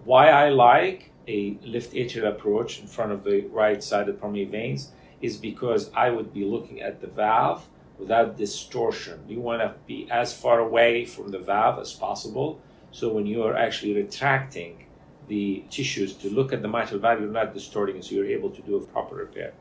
Why 0.05 0.29
I 0.29 0.47
like 0.47 1.11
a 1.27 1.57
lift 1.63 1.93
atrial 1.93 2.27
approach 2.27 2.79
in 2.79 2.87
front 2.87 3.11
of 3.11 3.23
the 3.23 3.41
right 3.47 3.83
side 3.83 4.09
of 4.09 4.19
pulmonary 4.19 4.45
veins 4.45 4.91
is 5.21 5.37
because 5.37 5.89
I 5.95 6.09
would 6.09 6.33
be 6.33 6.43
looking 6.43 6.81
at 6.81 7.01
the 7.01 7.07
valve 7.07 7.65
without 7.97 8.37
distortion. 8.37 9.23
You 9.27 9.39
want 9.39 9.61
to 9.61 9.73
be 9.87 10.09
as 10.11 10.33
far 10.33 10.59
away 10.59 11.05
from 11.05 11.29
the 11.29 11.39
valve 11.39 11.79
as 11.79 11.93
possible. 11.93 12.61
So 12.91 13.13
when 13.13 13.25
you 13.25 13.43
are 13.43 13.55
actually 13.55 13.93
retracting 13.93 14.85
the 15.27 15.63
tissues 15.69 16.13
to 16.15 16.29
look 16.29 16.51
at 16.51 16.61
the 16.61 16.67
mitral 16.67 16.99
valve, 16.99 17.21
you're 17.21 17.29
not 17.29 17.53
distorting 17.53 17.97
it, 17.97 18.03
so 18.03 18.15
you're 18.15 18.25
able 18.25 18.49
to 18.49 18.61
do 18.61 18.75
a 18.75 18.81
proper 18.81 19.15
repair. 19.15 19.53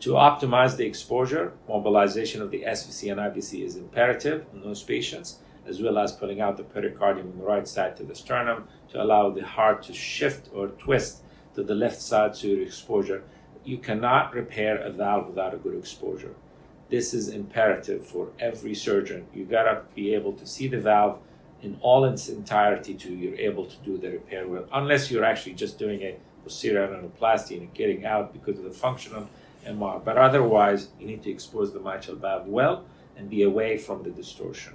To 0.00 0.10
optimize 0.10 0.76
the 0.76 0.84
exposure, 0.84 1.52
mobilization 1.68 2.42
of 2.42 2.50
the 2.50 2.64
SVC 2.66 3.10
and 3.10 3.20
IVC 3.20 3.64
is 3.64 3.76
imperative 3.76 4.44
in 4.52 4.60
those 4.60 4.82
patients, 4.82 5.38
as 5.66 5.80
well 5.80 5.98
as 5.98 6.12
pulling 6.12 6.40
out 6.40 6.56
the 6.56 6.62
pericardium 6.62 7.30
on 7.32 7.38
the 7.38 7.44
right 7.44 7.66
side 7.68 7.96
to 7.96 8.02
the 8.02 8.14
sternum 8.14 8.66
to 8.90 9.02
allow 9.02 9.30
the 9.30 9.44
heart 9.44 9.82
to 9.84 9.92
shift 9.92 10.48
or 10.54 10.68
twist 10.68 11.22
to 11.54 11.62
the 11.62 11.74
left 11.74 12.00
side 12.00 12.34
to 12.34 12.62
exposure. 12.62 13.22
You 13.64 13.78
cannot 13.78 14.34
repair 14.34 14.76
a 14.78 14.90
valve 14.90 15.28
without 15.28 15.54
a 15.54 15.58
good 15.58 15.76
exposure. 15.76 16.34
This 16.90 17.14
is 17.14 17.28
imperative 17.28 18.06
for 18.06 18.28
every 18.38 18.74
surgeon. 18.74 19.26
You 19.32 19.44
gotta 19.44 19.82
be 19.94 20.14
able 20.14 20.32
to 20.34 20.46
see 20.46 20.68
the 20.68 20.80
valve 20.80 21.18
in 21.62 21.78
all 21.80 22.04
its 22.04 22.28
entirety 22.28 22.94
to 22.94 23.14
you're 23.14 23.36
able 23.36 23.66
to 23.66 23.76
do 23.84 23.96
the 23.96 24.10
repair 24.10 24.48
well, 24.48 24.66
unless 24.72 25.10
you're 25.10 25.24
actually 25.24 25.54
just 25.54 25.78
doing 25.78 26.02
a 26.02 26.16
posterior 26.42 26.88
annuloplasty 26.88 27.56
and 27.56 27.72
getting 27.72 28.04
out 28.04 28.32
because 28.32 28.58
of 28.58 28.64
the 28.64 28.70
functional 28.70 29.28
MR. 29.64 30.04
But 30.04 30.18
otherwise, 30.18 30.88
you 30.98 31.06
need 31.06 31.22
to 31.22 31.30
expose 31.30 31.72
the 31.72 31.80
mitral 31.80 32.16
valve 32.16 32.46
well 32.46 32.84
and 33.16 33.30
be 33.30 33.42
away 33.42 33.78
from 33.78 34.02
the 34.02 34.10
distortion. 34.10 34.74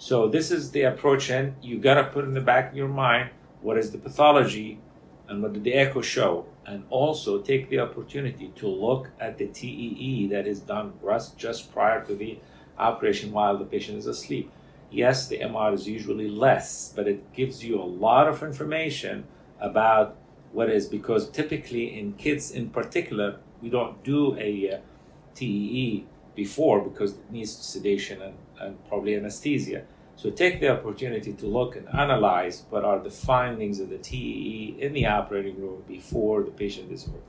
So 0.00 0.28
this 0.28 0.52
is 0.52 0.70
the 0.70 0.82
approach, 0.82 1.28
and 1.28 1.56
you 1.60 1.78
gotta 1.78 2.04
put 2.04 2.24
in 2.24 2.32
the 2.32 2.40
back 2.40 2.70
of 2.70 2.76
your 2.76 2.86
mind 2.86 3.30
what 3.60 3.76
is 3.76 3.90
the 3.90 3.98
pathology 3.98 4.78
and 5.26 5.42
what 5.42 5.52
did 5.52 5.64
the 5.64 5.74
echo 5.74 6.00
show, 6.00 6.46
and 6.64 6.84
also 6.88 7.42
take 7.42 7.68
the 7.68 7.80
opportunity 7.80 8.52
to 8.54 8.68
look 8.68 9.10
at 9.18 9.38
the 9.38 9.48
TEE 9.48 10.28
that 10.28 10.46
is 10.46 10.60
done 10.60 10.92
just 11.36 11.72
prior 11.72 12.04
to 12.04 12.14
the 12.14 12.38
operation 12.78 13.32
while 13.32 13.58
the 13.58 13.64
patient 13.64 13.98
is 13.98 14.06
asleep. 14.06 14.52
Yes, 14.88 15.26
the 15.26 15.40
MR 15.40 15.74
is 15.74 15.88
usually 15.88 16.30
less, 16.30 16.92
but 16.94 17.08
it 17.08 17.32
gives 17.32 17.64
you 17.64 17.82
a 17.82 17.84
lot 17.84 18.28
of 18.28 18.44
information 18.44 19.24
about 19.60 20.16
what 20.52 20.70
is 20.70 20.86
because 20.86 21.28
typically 21.28 21.98
in 21.98 22.12
kids 22.12 22.52
in 22.52 22.70
particular 22.70 23.40
we 23.60 23.68
don't 23.68 24.02
do 24.04 24.36
a 24.38 24.74
uh, 24.74 24.78
TEE 25.34 26.06
before 26.36 26.80
because 26.80 27.14
it 27.14 27.30
needs 27.30 27.50
sedation 27.50 28.22
and, 28.22 28.34
and 28.60 28.76
probably 28.88 29.14
anesthesia. 29.14 29.84
So 30.16 30.30
take 30.30 30.60
the 30.60 30.70
opportunity 30.70 31.32
to 31.32 31.46
look 31.46 31.76
and 31.76 31.88
analyze 31.88 32.64
what 32.70 32.84
are 32.84 32.98
the 32.98 33.10
findings 33.10 33.78
of 33.78 33.88
the 33.88 33.98
TEE 33.98 34.76
in 34.78 34.92
the 34.92 35.06
operating 35.06 35.60
room 35.60 35.84
before 35.86 36.42
the 36.42 36.50
patient 36.50 36.90
is 36.90 37.04
opened. 37.04 37.22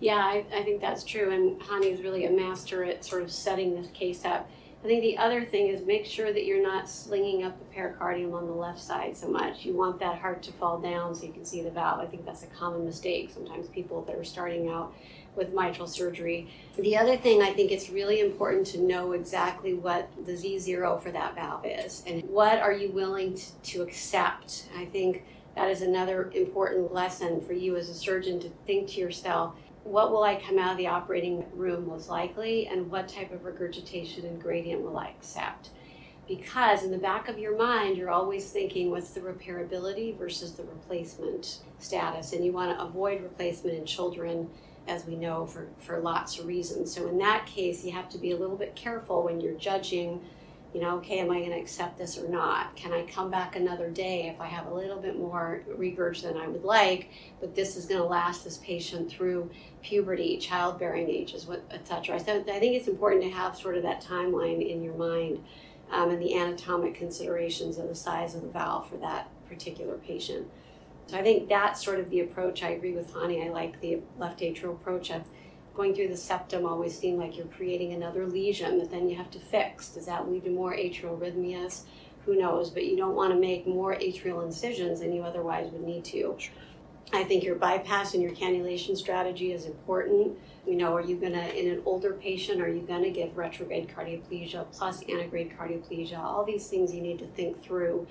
Yeah, 0.00 0.16
I, 0.16 0.44
I 0.52 0.62
think 0.62 0.80
that's 0.80 1.02
true, 1.02 1.30
and 1.30 1.60
Hani 1.60 1.92
is 1.92 2.02
really 2.02 2.24
a 2.24 2.30
master 2.30 2.84
at 2.84 3.04
sort 3.04 3.22
of 3.22 3.32
setting 3.32 3.74
this 3.74 3.90
case 3.92 4.24
up. 4.24 4.48
I 4.82 4.86
think 4.86 5.02
the 5.02 5.18
other 5.18 5.44
thing 5.44 5.68
is 5.68 5.84
make 5.84 6.06
sure 6.06 6.32
that 6.32 6.44
you're 6.44 6.62
not 6.62 6.88
slinging 6.88 7.42
up 7.42 7.58
the 7.58 7.64
pericardium 7.74 8.32
on 8.32 8.46
the 8.46 8.52
left 8.52 8.78
side 8.78 9.16
so 9.16 9.28
much. 9.28 9.64
You 9.64 9.74
want 9.74 9.98
that 9.98 10.20
heart 10.20 10.40
to 10.44 10.52
fall 10.52 10.78
down 10.78 11.16
so 11.16 11.26
you 11.26 11.32
can 11.32 11.44
see 11.44 11.62
the 11.62 11.70
valve. 11.70 11.98
I 11.98 12.06
think 12.06 12.24
that's 12.24 12.44
a 12.44 12.46
common 12.46 12.84
mistake. 12.84 13.30
Sometimes 13.34 13.66
people 13.68 14.02
that 14.02 14.14
are 14.14 14.22
starting 14.22 14.68
out 14.68 14.94
with 15.38 15.54
mitral 15.54 15.86
surgery. 15.86 16.50
The 16.76 16.96
other 16.96 17.16
thing 17.16 17.40
I 17.40 17.52
think 17.54 17.72
it's 17.72 17.88
really 17.88 18.20
important 18.20 18.66
to 18.68 18.80
know 18.80 19.12
exactly 19.12 19.72
what 19.72 20.10
the 20.26 20.32
Z0 20.32 21.02
for 21.02 21.10
that 21.12 21.34
valve 21.34 21.64
is 21.64 22.02
and 22.06 22.22
what 22.24 22.58
are 22.58 22.72
you 22.72 22.90
willing 22.90 23.34
to, 23.34 23.60
to 23.62 23.82
accept. 23.82 24.68
I 24.76 24.84
think 24.84 25.24
that 25.54 25.70
is 25.70 25.80
another 25.80 26.30
important 26.34 26.92
lesson 26.92 27.40
for 27.40 27.54
you 27.54 27.76
as 27.76 27.88
a 27.88 27.94
surgeon 27.94 28.38
to 28.40 28.50
think 28.66 28.88
to 28.90 29.00
yourself 29.00 29.54
what 29.88 30.10
will 30.10 30.22
I 30.22 30.36
come 30.36 30.58
out 30.58 30.72
of 30.72 30.78
the 30.78 30.86
operating 30.86 31.46
room 31.54 31.88
most 31.88 32.10
likely, 32.10 32.66
and 32.66 32.90
what 32.90 33.08
type 33.08 33.32
of 33.32 33.44
regurgitation 33.44 34.26
and 34.26 34.40
gradient 34.40 34.82
will 34.82 34.98
I 34.98 35.08
accept? 35.08 35.70
Because 36.26 36.82
in 36.82 36.90
the 36.90 36.98
back 36.98 37.28
of 37.28 37.38
your 37.38 37.56
mind, 37.56 37.96
you're 37.96 38.10
always 38.10 38.50
thinking 38.50 38.90
what's 38.90 39.10
the 39.10 39.20
repairability 39.20 40.18
versus 40.18 40.52
the 40.52 40.64
replacement 40.64 41.60
status, 41.78 42.34
and 42.34 42.44
you 42.44 42.52
want 42.52 42.76
to 42.76 42.84
avoid 42.84 43.22
replacement 43.22 43.78
in 43.78 43.86
children, 43.86 44.50
as 44.88 45.04
we 45.06 45.16
know, 45.16 45.46
for, 45.46 45.68
for 45.78 46.00
lots 46.00 46.38
of 46.38 46.46
reasons. 46.46 46.94
So, 46.94 47.06
in 47.08 47.18
that 47.18 47.46
case, 47.46 47.84
you 47.84 47.92
have 47.92 48.08
to 48.10 48.18
be 48.18 48.32
a 48.32 48.36
little 48.36 48.56
bit 48.56 48.74
careful 48.74 49.22
when 49.22 49.40
you're 49.40 49.54
judging 49.54 50.20
you 50.74 50.82
know, 50.82 50.96
okay, 50.96 51.20
am 51.20 51.30
I 51.30 51.38
going 51.38 51.50
to 51.50 51.58
accept 51.58 51.96
this 51.96 52.18
or 52.18 52.28
not? 52.28 52.76
Can 52.76 52.92
I 52.92 53.02
come 53.04 53.30
back 53.30 53.56
another 53.56 53.88
day 53.88 54.28
if 54.28 54.40
I 54.40 54.46
have 54.46 54.66
a 54.66 54.74
little 54.74 54.98
bit 54.98 55.18
more 55.18 55.62
regurg 55.68 56.20
than 56.20 56.36
I 56.36 56.46
would 56.46 56.62
like, 56.62 57.10
but 57.40 57.54
this 57.54 57.76
is 57.76 57.86
going 57.86 58.00
to 58.00 58.06
last 58.06 58.44
this 58.44 58.58
patient 58.58 59.10
through 59.10 59.50
puberty, 59.82 60.36
childbearing 60.36 61.08
ages, 61.08 61.46
etc. 61.70 62.20
So 62.20 62.40
I 62.40 62.58
think 62.58 62.76
it's 62.76 62.88
important 62.88 63.22
to 63.22 63.30
have 63.30 63.56
sort 63.56 63.76
of 63.76 63.82
that 63.84 64.02
timeline 64.02 64.68
in 64.68 64.82
your 64.82 64.94
mind 64.94 65.42
um, 65.90 66.10
and 66.10 66.20
the 66.20 66.36
anatomic 66.36 66.94
considerations 66.94 67.78
of 67.78 67.88
the 67.88 67.94
size 67.94 68.34
of 68.34 68.42
the 68.42 68.48
valve 68.48 68.90
for 68.90 68.98
that 68.98 69.30
particular 69.48 69.96
patient. 69.96 70.46
So 71.08 71.16
I 71.16 71.22
think 71.22 71.48
that's 71.48 71.82
sort 71.82 71.98
of 71.98 72.10
the 72.10 72.20
approach. 72.20 72.62
I 72.62 72.70
agree 72.70 72.92
with 72.92 73.12
Hani. 73.14 73.44
I 73.44 73.48
like 73.48 73.80
the 73.80 74.00
left 74.18 74.40
atrial 74.40 74.74
approach 74.74 75.10
of 75.10 75.22
going 75.74 75.94
through 75.94 76.08
the 76.08 76.16
septum 76.16 76.66
always 76.66 76.96
seem 76.96 77.16
like 77.16 77.36
you're 77.36 77.46
creating 77.46 77.94
another 77.94 78.26
lesion 78.26 78.78
that 78.78 78.90
then 78.90 79.08
you 79.08 79.16
have 79.16 79.30
to 79.30 79.38
fix. 79.38 79.88
Does 79.88 80.04
that 80.06 80.30
lead 80.30 80.44
to 80.44 80.50
more 80.50 80.74
atrial 80.74 81.18
arrhythmias? 81.18 81.82
Who 82.26 82.36
knows? 82.36 82.68
But 82.68 82.84
you 82.84 82.96
don't 82.96 83.14
want 83.14 83.32
to 83.32 83.40
make 83.40 83.66
more 83.66 83.94
atrial 83.94 84.44
incisions 84.44 85.00
than 85.00 85.14
you 85.14 85.22
otherwise 85.22 85.70
would 85.72 85.82
need 85.82 86.04
to. 86.06 86.36
I 87.10 87.24
think 87.24 87.42
your 87.42 87.54
bypass 87.54 88.12
and 88.12 88.22
your 88.22 88.32
cannulation 88.32 88.94
strategy 88.94 89.52
is 89.52 89.64
important. 89.64 90.36
You 90.66 90.76
know, 90.76 90.94
are 90.94 91.00
you 91.00 91.16
going 91.16 91.32
to, 91.32 91.58
in 91.58 91.72
an 91.72 91.82
older 91.86 92.12
patient, 92.12 92.60
are 92.60 92.68
you 92.68 92.82
going 92.82 93.02
to 93.02 93.10
give 93.10 93.34
retrograde 93.34 93.88
cardioplegia 93.88 94.66
plus 94.72 95.02
antegrade 95.04 95.56
cardioplegia? 95.56 96.18
All 96.18 96.44
these 96.44 96.66
things 96.66 96.94
you 96.94 97.00
need 97.00 97.18
to 97.20 97.26
think 97.28 97.62
through. 97.62 98.06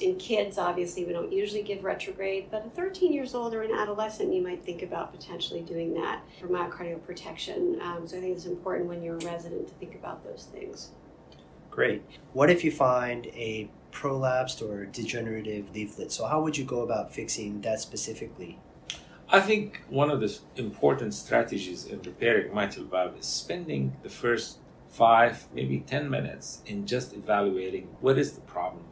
In 0.00 0.16
kids, 0.16 0.58
obviously, 0.58 1.04
we 1.04 1.12
don't 1.12 1.32
usually 1.32 1.62
give 1.62 1.84
retrograde, 1.84 2.50
but 2.50 2.64
at 2.64 2.74
13 2.74 3.12
years 3.12 3.34
old 3.34 3.54
or 3.54 3.62
an 3.62 3.72
adolescent, 3.72 4.32
you 4.32 4.42
might 4.42 4.64
think 4.64 4.82
about 4.82 5.12
potentially 5.12 5.60
doing 5.60 5.92
that 5.94 6.22
for 6.40 6.48
myocardial 6.48 7.04
protection. 7.04 7.78
Um, 7.82 8.06
so 8.08 8.16
I 8.16 8.20
think 8.20 8.36
it's 8.36 8.46
important 8.46 8.88
when 8.88 9.02
you're 9.02 9.18
a 9.18 9.24
resident 9.24 9.68
to 9.68 9.74
think 9.74 9.94
about 9.94 10.24
those 10.24 10.48
things. 10.50 10.90
Great. 11.70 12.02
What 12.32 12.50
if 12.50 12.64
you 12.64 12.70
find 12.70 13.26
a 13.26 13.70
prolapsed 13.92 14.62
or 14.62 14.86
degenerative 14.86 15.72
leaflet. 15.74 16.10
So, 16.10 16.26
how 16.26 16.42
would 16.42 16.56
you 16.56 16.64
go 16.64 16.80
about 16.80 17.14
fixing 17.14 17.60
that 17.60 17.80
specifically? 17.80 18.58
I 19.28 19.40
think 19.40 19.82
one 19.88 20.10
of 20.10 20.20
the 20.20 20.38
important 20.56 21.14
strategies 21.14 21.86
in 21.86 22.02
repairing 22.02 22.54
mitral 22.54 22.86
valve 22.86 23.16
is 23.18 23.26
spending 23.26 23.96
the 24.02 24.10
first 24.10 24.58
five, 24.90 25.46
maybe 25.54 25.80
10 25.80 26.10
minutes 26.10 26.60
in 26.66 26.86
just 26.86 27.14
evaluating 27.14 27.88
what 28.00 28.18
is 28.18 28.32
the 28.32 28.42
problem 28.42 28.84
with 28.90 28.91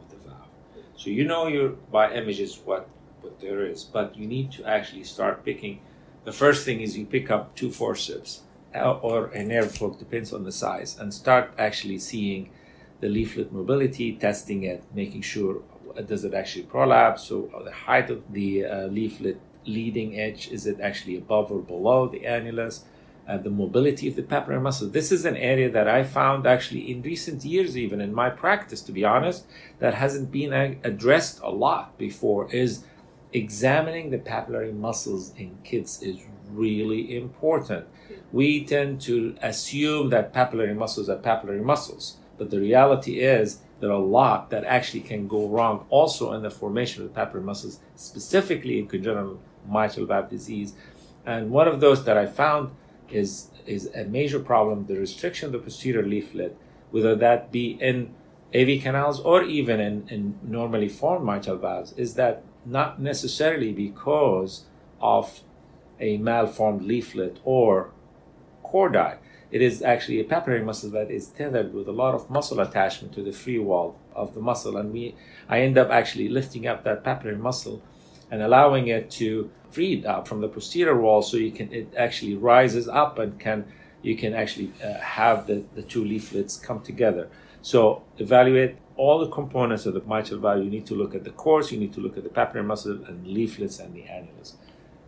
So, 1.01 1.09
you 1.09 1.25
know 1.25 1.47
your 1.47 1.69
by 1.91 2.13
images 2.13 2.59
what, 2.63 2.87
what 3.21 3.39
there 3.41 3.65
is, 3.65 3.83
but 3.83 4.15
you 4.15 4.27
need 4.27 4.51
to 4.51 4.65
actually 4.65 5.03
start 5.03 5.43
picking. 5.43 5.81
The 6.25 6.31
first 6.31 6.63
thing 6.63 6.79
is 6.79 6.95
you 6.95 7.07
pick 7.07 7.31
up 7.31 7.55
two 7.55 7.71
forceps 7.71 8.41
or 8.75 9.31
a 9.33 9.43
nerve 9.43 9.75
fork, 9.75 9.97
depends 9.97 10.31
on 10.31 10.43
the 10.43 10.51
size, 10.51 10.99
and 10.99 11.11
start 11.11 11.55
actually 11.57 11.97
seeing 11.97 12.51
the 12.99 13.09
leaflet 13.09 13.51
mobility, 13.51 14.13
testing 14.13 14.61
it, 14.61 14.83
making 14.93 15.23
sure 15.23 15.63
does 16.05 16.23
it 16.23 16.35
actually 16.35 16.65
prolapse, 16.65 17.23
so 17.23 17.49
uh, 17.51 17.63
the 17.63 17.71
height 17.71 18.11
of 18.11 18.21
the 18.31 18.63
uh, 18.63 18.85
leaflet 18.85 19.41
leading 19.65 20.19
edge, 20.19 20.51
is 20.51 20.67
it 20.67 20.79
actually 20.79 21.17
above 21.17 21.51
or 21.51 21.61
below 21.61 22.07
the 22.07 22.19
annulus, 22.19 22.83
uh, 23.27 23.37
the 23.37 23.49
mobility 23.49 24.07
of 24.07 24.15
the 24.15 24.23
papillary 24.23 24.61
muscle. 24.61 24.87
This 24.87 25.11
is 25.11 25.25
an 25.25 25.37
area 25.37 25.69
that 25.69 25.87
I 25.87 26.03
found 26.03 26.45
actually 26.45 26.91
in 26.91 27.01
recent 27.01 27.45
years, 27.45 27.77
even 27.77 28.01
in 28.01 28.13
my 28.13 28.29
practice, 28.29 28.81
to 28.81 28.91
be 28.91 29.05
honest, 29.05 29.45
that 29.79 29.93
hasn't 29.93 30.31
been 30.31 30.53
addressed 30.83 31.39
a 31.41 31.49
lot 31.49 31.97
before, 31.97 32.51
is 32.51 32.83
examining 33.33 34.09
the 34.09 34.17
papillary 34.17 34.73
muscles 34.73 35.33
in 35.37 35.57
kids 35.63 36.01
is 36.01 36.17
really 36.49 37.15
important. 37.15 37.85
We 38.31 38.65
tend 38.65 39.01
to 39.01 39.35
assume 39.41 40.09
that 40.09 40.33
papillary 40.33 40.75
muscles 40.75 41.09
are 41.09 41.17
papillary 41.17 41.63
muscles 41.63 42.17
but 42.41 42.49
the 42.49 42.59
reality 42.59 43.19
is 43.19 43.59
there 43.81 43.91
are 43.91 43.93
a 43.93 43.99
lot 43.99 44.49
that 44.49 44.63
actually 44.63 45.01
can 45.01 45.27
go 45.27 45.47
wrong 45.47 45.85
also 45.91 46.33
in 46.33 46.41
the 46.41 46.49
formation 46.49 47.03
of 47.03 47.13
the 47.13 47.19
papillary 47.19 47.43
muscles, 47.43 47.77
specifically 47.95 48.79
in 48.79 48.87
congenital 48.87 49.39
mitral 49.67 50.07
valve 50.07 50.27
disease. 50.27 50.73
And 51.23 51.51
one 51.51 51.67
of 51.67 51.81
those 51.81 52.03
that 52.05 52.17
I 52.17 52.25
found 52.25 52.71
is, 53.13 53.49
is 53.65 53.89
a 53.95 54.05
major 54.05 54.39
problem 54.39 54.85
the 54.85 54.97
restriction 54.97 55.47
of 55.47 55.51
the 55.51 55.59
posterior 55.59 56.05
leaflet, 56.05 56.57
whether 56.91 57.15
that 57.15 57.51
be 57.51 57.77
in 57.81 58.13
AV 58.53 58.81
canals 58.81 59.19
or 59.19 59.43
even 59.43 59.79
in, 59.79 60.07
in 60.09 60.39
normally 60.43 60.89
formed 60.89 61.25
mitral 61.25 61.57
valves, 61.57 61.93
is 61.93 62.15
that 62.15 62.43
not 62.65 63.01
necessarily 63.01 63.71
because 63.71 64.65
of 64.99 65.41
a 65.99 66.17
malformed 66.17 66.83
leaflet 66.83 67.39
or 67.43 67.91
chordae 68.63 69.17
it 69.51 69.61
is 69.61 69.81
actually 69.81 70.19
a 70.19 70.23
papillary 70.23 70.63
muscle 70.63 70.89
that 70.91 71.11
is 71.11 71.27
tethered 71.27 71.73
with 71.73 71.87
a 71.87 71.91
lot 71.91 72.15
of 72.15 72.29
muscle 72.29 72.61
attachment 72.61 73.13
to 73.13 73.21
the 73.21 73.33
free 73.33 73.59
wall 73.59 73.99
of 74.15 74.33
the 74.33 74.39
muscle. 74.39 74.77
And 74.77 74.93
we, 74.93 75.15
I 75.49 75.59
end 75.59 75.77
up 75.77 75.89
actually 75.89 76.29
lifting 76.29 76.65
up 76.65 76.85
that 76.85 77.03
papillary 77.03 77.37
muscle 77.37 77.83
and 78.31 78.41
allowing 78.41 78.87
it 78.87 79.11
to 79.11 79.51
feed 79.71 80.05
up 80.05 80.27
from 80.27 80.41
the 80.41 80.47
posterior 80.47 80.99
wall 80.99 81.21
so 81.21 81.37
you 81.37 81.51
can, 81.51 81.71
it 81.71 81.93
actually 81.95 82.35
rises 82.35 82.87
up 82.87 83.19
and 83.19 83.39
can, 83.39 83.65
you 84.01 84.17
can 84.17 84.33
actually 84.33 84.71
uh, 84.83 84.93
have 84.99 85.45
the, 85.47 85.63
the 85.75 85.83
two 85.83 86.03
leaflets 86.03 86.57
come 86.57 86.81
together. 86.81 87.29
So 87.61 88.03
evaluate 88.17 88.77
all 88.95 89.19
the 89.19 89.29
components 89.29 89.85
of 89.85 89.93
the 89.93 90.01
mitral 90.01 90.39
valve. 90.39 90.63
You 90.63 90.71
need 90.71 90.87
to 90.87 90.95
look 90.95 91.13
at 91.13 91.23
the 91.23 91.31
course, 91.31 91.71
you 91.71 91.77
need 91.77 91.93
to 91.93 91.99
look 91.99 92.17
at 92.17 92.23
the 92.23 92.29
papillary 92.29 92.65
muscle 92.65 93.03
and 93.05 93.27
leaflets 93.27 93.79
and 93.79 93.93
the 93.93 94.03
annulus. 94.03 94.53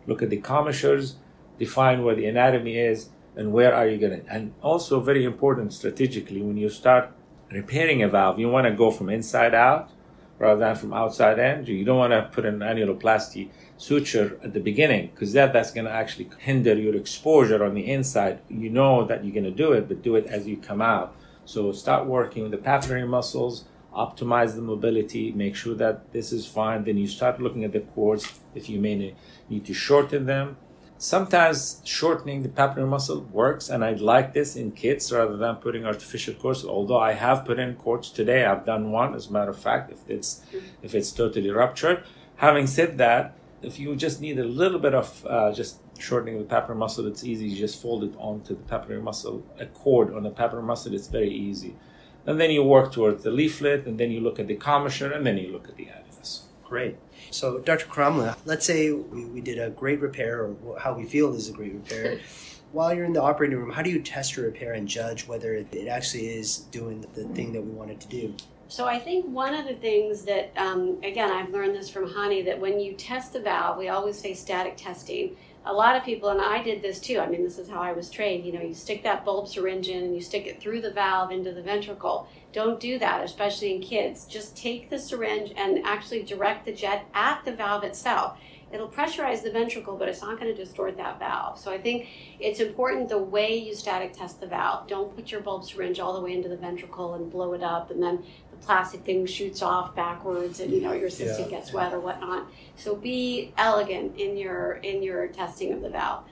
Look 0.06 0.22
at 0.22 0.30
the 0.30 0.36
commissures, 0.36 1.16
define 1.58 2.04
where 2.04 2.14
the 2.14 2.26
anatomy 2.26 2.78
is, 2.78 3.08
and 3.36 3.52
where 3.52 3.74
are 3.74 3.86
you 3.88 3.98
going 3.98 4.22
to 4.22 4.32
and 4.32 4.52
also 4.62 5.00
very 5.00 5.24
important 5.24 5.72
strategically 5.72 6.42
when 6.42 6.56
you 6.56 6.68
start 6.68 7.10
repairing 7.50 8.02
a 8.02 8.08
valve 8.08 8.38
you 8.38 8.48
want 8.48 8.66
to 8.66 8.72
go 8.72 8.90
from 8.90 9.08
inside 9.08 9.54
out 9.54 9.90
rather 10.38 10.60
than 10.60 10.76
from 10.76 10.92
outside 10.92 11.38
in 11.38 11.64
you 11.66 11.84
don't 11.84 11.98
want 11.98 12.12
to 12.12 12.28
put 12.32 12.44
an 12.44 12.58
annuloplasty 12.58 13.48
suture 13.76 14.38
at 14.42 14.52
the 14.52 14.60
beginning 14.60 15.08
because 15.08 15.32
that 15.32 15.52
that's 15.52 15.72
going 15.72 15.84
to 15.84 15.90
actually 15.90 16.28
hinder 16.38 16.74
your 16.74 16.94
exposure 16.96 17.64
on 17.64 17.74
the 17.74 17.90
inside. 17.90 18.40
You 18.48 18.70
know 18.70 19.04
that 19.04 19.24
you're 19.24 19.34
going 19.34 19.44
to 19.44 19.50
do 19.50 19.72
it 19.72 19.88
but 19.88 20.02
do 20.02 20.16
it 20.16 20.26
as 20.26 20.46
you 20.46 20.56
come 20.56 20.80
out. 20.80 21.14
So 21.44 21.72
start 21.72 22.06
working 22.06 22.42
with 22.42 22.52
the 22.52 22.58
papillary 22.58 23.06
muscles 23.06 23.64
optimize 23.94 24.56
the 24.56 24.60
mobility 24.60 25.30
make 25.32 25.54
sure 25.54 25.74
that 25.76 26.12
this 26.12 26.32
is 26.32 26.46
fine. 26.46 26.84
Then 26.84 26.98
you 26.98 27.06
start 27.06 27.40
looking 27.40 27.64
at 27.64 27.72
the 27.72 27.80
cords 27.80 28.40
if 28.54 28.68
you 28.68 28.80
may 28.80 29.14
need 29.48 29.64
to 29.66 29.74
shorten 29.74 30.26
them 30.26 30.56
Sometimes 31.04 31.82
shortening 31.84 32.42
the 32.42 32.48
papillary 32.48 32.88
muscle 32.88 33.20
works, 33.30 33.68
and 33.68 33.84
I 33.84 33.92
like 33.92 34.32
this 34.32 34.56
in 34.56 34.72
kids 34.72 35.12
rather 35.12 35.36
than 35.36 35.56
putting 35.56 35.84
artificial 35.84 36.32
cords. 36.32 36.64
Although 36.64 36.98
I 36.98 37.12
have 37.12 37.44
put 37.44 37.58
in 37.58 37.74
cords 37.74 38.08
today, 38.08 38.46
I've 38.46 38.64
done 38.64 38.90
one 38.90 39.14
as 39.14 39.26
a 39.26 39.32
matter 39.34 39.50
of 39.50 39.58
fact. 39.58 39.92
If 39.92 40.08
it's 40.08 40.40
if 40.82 40.94
it's 40.94 41.12
totally 41.12 41.50
ruptured. 41.50 42.04
Having 42.36 42.68
said 42.68 42.96
that, 42.96 43.36
if 43.60 43.78
you 43.78 43.94
just 43.96 44.22
need 44.22 44.38
a 44.38 44.44
little 44.44 44.78
bit 44.78 44.94
of 44.94 45.26
uh, 45.26 45.52
just 45.52 45.76
shortening 45.98 46.38
the 46.38 46.44
papillary 46.44 46.78
muscle, 46.78 47.06
it's 47.06 47.22
easy. 47.22 47.48
You 47.48 47.56
just 47.56 47.82
fold 47.82 48.02
it 48.04 48.14
onto 48.16 48.56
the 48.56 48.62
papillary 48.62 49.02
muscle. 49.02 49.44
A 49.60 49.66
cord 49.66 50.14
on 50.14 50.22
the 50.22 50.30
papillary 50.30 50.64
muscle, 50.64 50.94
it's 50.94 51.08
very 51.08 51.30
easy. 51.30 51.76
And 52.24 52.40
then 52.40 52.50
you 52.50 52.62
work 52.64 52.94
towards 52.94 53.24
the 53.24 53.30
leaflet, 53.30 53.84
and 53.86 54.00
then 54.00 54.10
you 54.10 54.20
look 54.20 54.38
at 54.38 54.46
the 54.46 54.56
commissure, 54.56 55.12
and 55.12 55.26
then 55.26 55.36
you 55.36 55.52
look 55.52 55.68
at 55.68 55.76
the 55.76 55.84
annulus. 55.84 56.44
Great. 56.64 56.96
So, 57.34 57.58
Dr. 57.58 57.86
Karamlou, 57.86 58.36
let's 58.44 58.64
say 58.64 58.92
we, 58.92 59.24
we 59.24 59.40
did 59.40 59.58
a 59.58 59.70
great 59.70 60.00
repair, 60.00 60.44
or 60.44 60.78
how 60.78 60.94
we 60.94 61.04
feel 61.04 61.34
is 61.34 61.48
a 61.48 61.52
great 61.52 61.74
repair. 61.74 62.20
While 62.70 62.94
you're 62.94 63.04
in 63.04 63.12
the 63.12 63.22
operating 63.22 63.58
room, 63.58 63.72
how 63.72 63.82
do 63.82 63.90
you 63.90 64.00
test 64.00 64.36
a 64.36 64.42
repair 64.42 64.74
and 64.74 64.86
judge 64.86 65.26
whether 65.26 65.52
it, 65.54 65.88
actually 65.88 66.28
is 66.28 66.58
doing 66.58 67.04
the 67.14 67.24
thing 67.24 67.52
that 67.52 67.60
we 67.60 67.72
want 67.72 67.90
it 67.90 68.00
to 68.02 68.08
do? 68.08 68.34
So 68.68 68.86
I 68.86 69.00
think 69.00 69.26
one 69.26 69.52
of 69.52 69.66
the 69.66 69.74
things 69.74 70.22
that, 70.26 70.52
um, 70.56 71.00
again, 71.02 71.28
I've 71.30 71.50
learned 71.50 71.74
this 71.74 71.90
from 71.90 72.08
Hani, 72.08 72.44
that 72.44 72.60
when 72.60 72.78
you 72.78 72.94
test 72.94 73.32
the 73.32 73.40
valve, 73.40 73.78
we 73.78 73.88
always 73.88 74.16
say 74.16 74.32
static 74.32 74.76
testing. 74.76 75.36
A 75.66 75.72
lot 75.72 75.96
of 75.96 76.04
people, 76.04 76.28
and 76.28 76.42
I 76.42 76.62
did 76.62 76.82
this 76.82 77.00
too. 77.00 77.18
I 77.18 77.26
mean, 77.26 77.42
this 77.42 77.58
is 77.58 77.70
how 77.70 77.80
I 77.80 77.92
was 77.92 78.10
trained. 78.10 78.44
You 78.44 78.52
know, 78.52 78.60
you 78.60 78.74
stick 78.74 79.02
that 79.02 79.24
bulb 79.24 79.48
syringe 79.48 79.88
in 79.88 80.04
and 80.04 80.14
you 80.14 80.20
stick 80.20 80.46
it 80.46 80.60
through 80.60 80.82
the 80.82 80.90
valve 80.90 81.30
into 81.30 81.52
the 81.52 81.62
ventricle. 81.62 82.28
Don't 82.52 82.78
do 82.78 82.98
that, 82.98 83.24
especially 83.24 83.74
in 83.74 83.80
kids. 83.80 84.26
Just 84.26 84.56
take 84.56 84.90
the 84.90 84.98
syringe 84.98 85.52
and 85.56 85.84
actually 85.84 86.22
direct 86.22 86.66
the 86.66 86.72
jet 86.72 87.06
at 87.14 87.44
the 87.46 87.52
valve 87.52 87.82
itself. 87.82 88.38
It'll 88.74 88.88
pressurize 88.88 89.42
the 89.42 89.52
ventricle, 89.52 89.96
but 89.96 90.08
it's 90.08 90.20
not 90.20 90.38
going 90.38 90.52
to 90.52 90.64
distort 90.64 90.96
that 90.96 91.20
valve. 91.20 91.60
So 91.60 91.70
I 91.70 91.78
think 91.78 92.08
it's 92.40 92.58
important 92.58 93.08
the 93.08 93.18
way 93.18 93.56
you 93.56 93.72
static 93.72 94.12
test 94.12 94.40
the 94.40 94.48
valve. 94.48 94.88
Don't 94.88 95.14
put 95.14 95.30
your 95.30 95.42
bulb 95.42 95.64
syringe 95.64 96.00
all 96.00 96.12
the 96.12 96.20
way 96.20 96.32
into 96.32 96.48
the 96.48 96.56
ventricle 96.56 97.14
and 97.14 97.30
blow 97.30 97.52
it 97.52 97.62
up, 97.62 97.92
and 97.92 98.02
then 98.02 98.16
the 98.16 98.43
plastic 98.64 99.02
thing 99.02 99.26
shoots 99.26 99.62
off 99.62 99.94
backwards, 99.94 100.60
and 100.60 100.72
you 100.72 100.80
know 100.80 100.92
your 100.92 101.10
system 101.10 101.50
yeah. 101.50 101.58
gets 101.58 101.72
wet 101.72 101.92
or 101.92 102.00
whatnot. 102.00 102.46
So 102.76 102.94
be 102.94 103.52
elegant 103.56 104.18
in 104.18 104.36
your 104.36 104.74
in 104.74 105.02
your 105.02 105.28
testing 105.28 105.72
of 105.72 105.82
the 105.82 105.90
valve. 105.90 106.24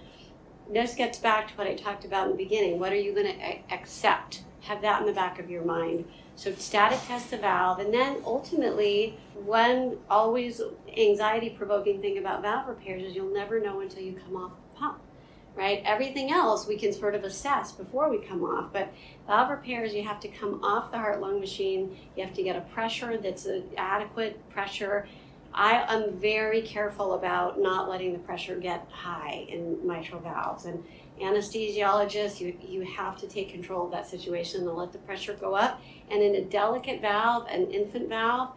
This 0.73 0.95
gets 0.95 1.19
back 1.19 1.49
to 1.49 1.55
what 1.55 1.67
I 1.67 1.75
talked 1.75 2.05
about 2.05 2.27
in 2.27 2.33
the 2.33 2.43
beginning. 2.43 2.79
What 2.79 2.93
are 2.93 2.97
you 2.97 3.15
going 3.15 3.27
to 3.27 3.75
accept? 3.75 4.43
have 4.63 4.81
that 4.83 5.01
in 5.01 5.07
the 5.07 5.13
back 5.13 5.39
of 5.39 5.51
your 5.51 5.65
mind. 5.65 6.05
So 6.37 6.53
static 6.55 7.01
test 7.07 7.31
the 7.31 7.37
valve, 7.37 7.79
and 7.79 7.93
then 7.93 8.23
ultimately, 8.25 9.19
one 9.35 9.99
always 10.09 10.61
anxiety 10.97 11.51
provoking 11.51 12.01
thing 12.01 12.19
about 12.19 12.43
valve 12.43 12.69
repairs 12.69 13.03
is 13.03 13.15
you'll 13.15 13.33
never 13.33 13.61
know 13.61 13.81
until 13.81 14.03
you 14.03 14.19
come 14.25 14.37
off 14.37 14.53
the 14.53 14.79
pump, 14.79 15.01
right? 15.55 15.83
Everything 15.85 16.31
else 16.31 16.67
we 16.67 16.77
can 16.77 16.93
sort 16.93 17.15
of 17.15 17.25
assess 17.25 17.73
before 17.73 18.09
we 18.09 18.19
come 18.19 18.43
off, 18.43 18.73
but 18.73 18.93
valve 19.27 19.51
repairs 19.51 19.95
you 19.95 20.03
have 20.03 20.21
to 20.21 20.29
come 20.29 20.63
off 20.65 20.91
the 20.91 20.99
heart 20.99 21.21
lung 21.21 21.41
machine. 21.41 21.97
You 22.17 22.25
have 22.25 22.35
to 22.35 22.43
get 22.43 22.57
a 22.57 22.61
pressure 22.61 23.19
that's 23.19 23.47
an 23.47 23.65
adequate 23.77 24.49
pressure. 24.51 25.07
I 25.55 25.85
am 25.95 26.17
very 26.17 26.63
careful 26.63 27.13
about 27.13 27.61
not 27.61 27.89
letting 27.91 28.15
the 28.15 28.19
pressure 28.21 28.57
get 28.57 28.89
high 28.91 29.47
in 29.49 29.87
mitral 29.87 30.21
valves 30.21 30.65
and 30.65 30.83
anesthesiologists, 31.21 32.41
you, 32.41 32.57
you 32.61 32.83
have 32.83 33.17
to 33.19 33.29
take 33.29 33.51
control 33.51 33.87
of 33.87 33.93
that 33.93 34.07
situation 34.07 34.67
and 34.67 34.77
let 34.77 34.93
the 34.93 34.99
pressure 34.99 35.35
go 35.35 35.55
up. 35.55 35.81
And 36.11 36.23
in 36.23 36.35
a 36.37 36.43
delicate 36.43 37.01
valve, 37.01 37.47
an 37.49 37.71
infant 37.71 38.09
valve, 38.09 38.51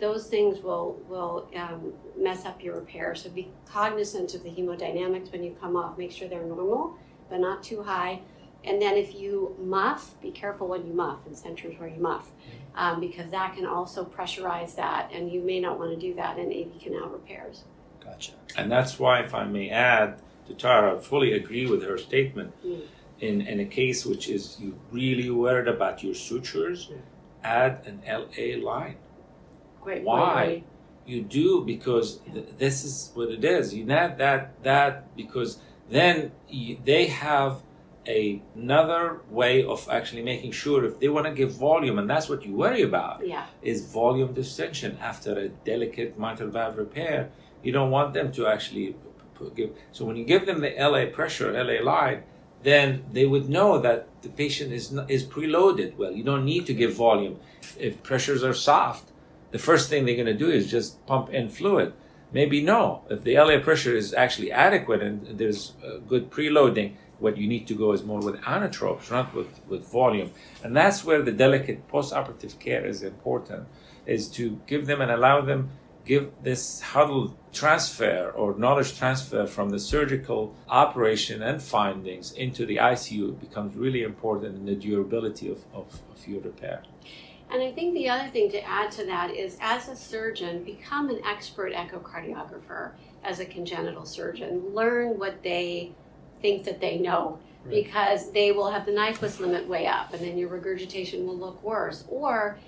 those 0.00 0.26
things 0.26 0.60
will 0.60 1.00
will 1.08 1.48
um, 1.56 1.92
mess 2.18 2.44
up 2.44 2.62
your 2.62 2.76
repair. 2.76 3.14
So 3.14 3.30
be 3.30 3.52
cognizant 3.66 4.34
of 4.34 4.42
the 4.42 4.50
hemodynamics 4.50 5.30
when 5.30 5.44
you 5.44 5.56
come 5.60 5.76
off. 5.76 5.98
Make 5.98 6.10
sure 6.10 6.28
they're 6.28 6.42
normal, 6.42 6.96
but 7.28 7.40
not 7.40 7.62
too 7.62 7.82
high. 7.82 8.20
And 8.64 8.80
then 8.80 8.96
if 8.96 9.14
you 9.14 9.56
muff, 9.58 10.20
be 10.20 10.30
careful 10.30 10.68
when 10.68 10.86
you 10.86 10.92
muff 10.92 11.26
in 11.26 11.34
centers 11.34 11.78
where 11.78 11.88
you 11.88 12.00
muff, 12.00 12.30
um, 12.74 13.00
because 13.00 13.30
that 13.30 13.54
can 13.56 13.64
also 13.64 14.04
pressurize 14.04 14.74
that, 14.76 15.10
and 15.14 15.32
you 15.32 15.40
may 15.40 15.60
not 15.60 15.78
want 15.78 15.92
to 15.92 15.96
do 15.98 16.14
that 16.14 16.38
in 16.38 16.52
AV 16.52 16.78
canal 16.78 17.08
repairs. 17.08 17.64
Gotcha. 18.04 18.32
And 18.56 18.70
that's 18.70 18.98
why, 18.98 19.20
if 19.20 19.34
I 19.34 19.44
may 19.44 19.70
add 19.70 20.20
to 20.46 20.54
Tara, 20.54 20.96
I 20.96 21.00
fully 21.00 21.32
agree 21.32 21.66
with 21.66 21.82
her 21.84 21.96
statement. 21.96 22.52
Mm. 22.64 22.82
In, 23.20 23.42
in 23.42 23.60
a 23.60 23.66
case 23.66 24.06
which 24.06 24.30
is 24.30 24.58
you 24.58 24.78
really 24.90 25.30
worried 25.30 25.68
about 25.68 26.02
your 26.02 26.14
sutures, 26.14 26.90
add 27.44 27.86
an 27.86 28.00
LA 28.08 28.66
line. 28.66 28.96
Great. 29.82 30.02
Why? 30.04 30.62
You 31.06 31.22
do 31.22 31.64
because 31.64 32.18
th- 32.32 32.46
this 32.58 32.84
is 32.84 33.10
what 33.14 33.30
it 33.30 33.44
is. 33.44 33.74
You 33.74 33.90
add 33.90 34.18
that 34.18 34.62
that 34.62 35.16
because 35.16 35.58
then 35.88 36.32
you, 36.48 36.78
they 36.84 37.06
have 37.06 37.62
a, 38.06 38.42
another 38.54 39.20
way 39.30 39.64
of 39.64 39.88
actually 39.90 40.22
making 40.22 40.52
sure 40.52 40.84
if 40.84 40.98
they 41.00 41.08
want 41.08 41.26
to 41.26 41.32
give 41.32 41.52
volume, 41.52 41.98
and 41.98 42.08
that's 42.08 42.28
what 42.28 42.44
you 42.44 42.54
worry 42.54 42.82
about. 42.82 43.26
Yeah. 43.26 43.46
is 43.62 43.84
volume 43.86 44.32
distension 44.32 44.98
after 45.00 45.38
a 45.38 45.48
delicate 45.48 46.18
mitral 46.18 46.50
valve 46.50 46.78
repair. 46.78 47.30
You 47.62 47.72
don't 47.72 47.90
want 47.90 48.14
them 48.14 48.32
to 48.32 48.46
actually 48.46 48.96
give. 49.54 49.70
So 49.92 50.04
when 50.04 50.16
you 50.16 50.24
give 50.24 50.46
them 50.46 50.60
the 50.60 50.70
LA 50.78 51.06
pressure, 51.06 51.52
LA 51.52 51.82
line, 51.82 52.22
then 52.62 53.04
they 53.12 53.26
would 53.26 53.48
know 53.48 53.78
that 53.78 54.08
the 54.22 54.28
patient 54.28 54.72
is 54.72 54.92
is 55.08 55.24
preloaded. 55.24 55.96
Well, 55.96 56.12
you 56.12 56.24
don't 56.24 56.44
need 56.44 56.66
to 56.66 56.74
give 56.74 56.94
volume. 56.94 57.38
If 57.78 58.02
pressures 58.02 58.42
are 58.44 58.54
soft, 58.54 59.10
the 59.50 59.58
first 59.58 59.88
thing 59.88 60.04
they're 60.04 60.14
going 60.14 60.26
to 60.26 60.34
do 60.34 60.50
is 60.50 60.70
just 60.70 61.04
pump 61.06 61.30
in 61.30 61.48
fluid. 61.48 61.92
Maybe 62.32 62.62
no. 62.62 63.02
If 63.10 63.24
the 63.24 63.36
LA 63.36 63.58
pressure 63.58 63.96
is 63.96 64.14
actually 64.14 64.52
adequate 64.52 65.02
and 65.02 65.38
there's 65.38 65.72
good 66.06 66.30
preloading, 66.30 66.94
what 67.18 67.36
you 67.36 67.46
need 67.46 67.66
to 67.66 67.74
go 67.74 67.92
is 67.92 68.02
more 68.02 68.20
with 68.20 68.40
inotropes, 68.42 69.10
not 69.10 69.34
with, 69.34 69.60
with 69.68 69.84
volume. 69.90 70.30
And 70.62 70.74
that's 70.76 71.04
where 71.04 71.22
the 71.22 71.32
delicate 71.32 71.88
postoperative 71.88 72.58
care 72.58 72.86
is 72.86 73.02
important, 73.02 73.66
is 74.06 74.28
to 74.30 74.60
give 74.66 74.86
them 74.86 75.00
and 75.00 75.10
allow 75.10 75.40
them 75.40 75.70
give 76.04 76.30
this 76.42 76.80
huddle 76.80 77.36
transfer 77.52 78.32
or 78.34 78.56
knowledge 78.56 78.96
transfer 78.96 79.46
from 79.46 79.70
the 79.70 79.78
surgical 79.78 80.54
operation 80.68 81.42
and 81.42 81.62
findings 81.62 82.32
into 82.32 82.64
the 82.64 82.76
ICU 82.76 83.38
becomes 83.38 83.76
really 83.76 84.02
important 84.02 84.56
in 84.56 84.66
the 84.66 84.74
durability 84.74 85.50
of, 85.50 85.58
of, 85.74 86.00
of 86.10 86.26
your 86.26 86.40
repair. 86.40 86.82
And 87.52 87.62
I 87.62 87.72
think 87.72 87.94
the 87.94 88.08
other 88.08 88.28
thing 88.28 88.50
to 88.52 88.62
add 88.62 88.92
to 88.92 89.04
that 89.06 89.30
is 89.30 89.58
as 89.60 89.88
a 89.88 89.96
surgeon, 89.96 90.62
become 90.62 91.10
an 91.10 91.20
expert 91.24 91.72
echocardiographer 91.72 92.92
as 93.24 93.40
a 93.40 93.44
congenital 93.44 94.06
surgeon. 94.06 94.72
Learn 94.72 95.18
what 95.18 95.42
they 95.42 95.92
think 96.40 96.64
that 96.64 96.80
they 96.80 96.98
know 96.98 97.38
Right. 97.62 97.84
because 97.84 98.32
they 98.32 98.52
will 98.52 98.70
have 98.70 98.86
the 98.86 98.92
Nyquist 98.92 99.38
limit 99.38 99.68
way 99.68 99.86
up 99.86 100.14
and 100.14 100.22
then 100.22 100.38
your 100.38 100.48
regurgitation 100.48 101.26
will 101.26 101.36
look 101.36 101.62
worse. 101.62 102.04
Or 102.08 102.58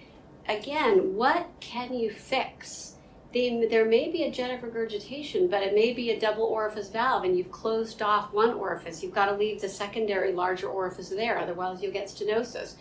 again, 0.49 1.15
what 1.15 1.49
can 1.61 1.95
you 1.95 2.11
fix? 2.11 2.97
They, 3.33 3.65
there 3.71 3.87
may 3.87 4.11
be 4.13 4.25
a 4.25 4.31
jet 4.31 4.51
of 4.51 4.63
regurgitation, 4.63 5.49
but 5.49 5.63
it 5.63 5.75
may 5.75 5.95
be 5.95 6.11
a 6.11 6.21
double 6.21 6.45
orifice 6.45 6.91
valve 6.91 7.25
and 7.25 7.39
you've 7.39 7.51
closed 7.51 8.03
off 8.03 8.35
one 8.35 8.53
orifice. 8.53 9.03
You've 9.03 9.15
got 9.15 9.27
to 9.31 9.35
leave 9.35 9.63
the 9.63 9.69
secondary 9.71 10.33
larger 10.33 10.69
orifice 10.69 11.09
there, 11.09 11.39
otherwise 11.39 11.83
you'll 11.83 11.93
get 11.93 12.09
stenosis 12.09 12.75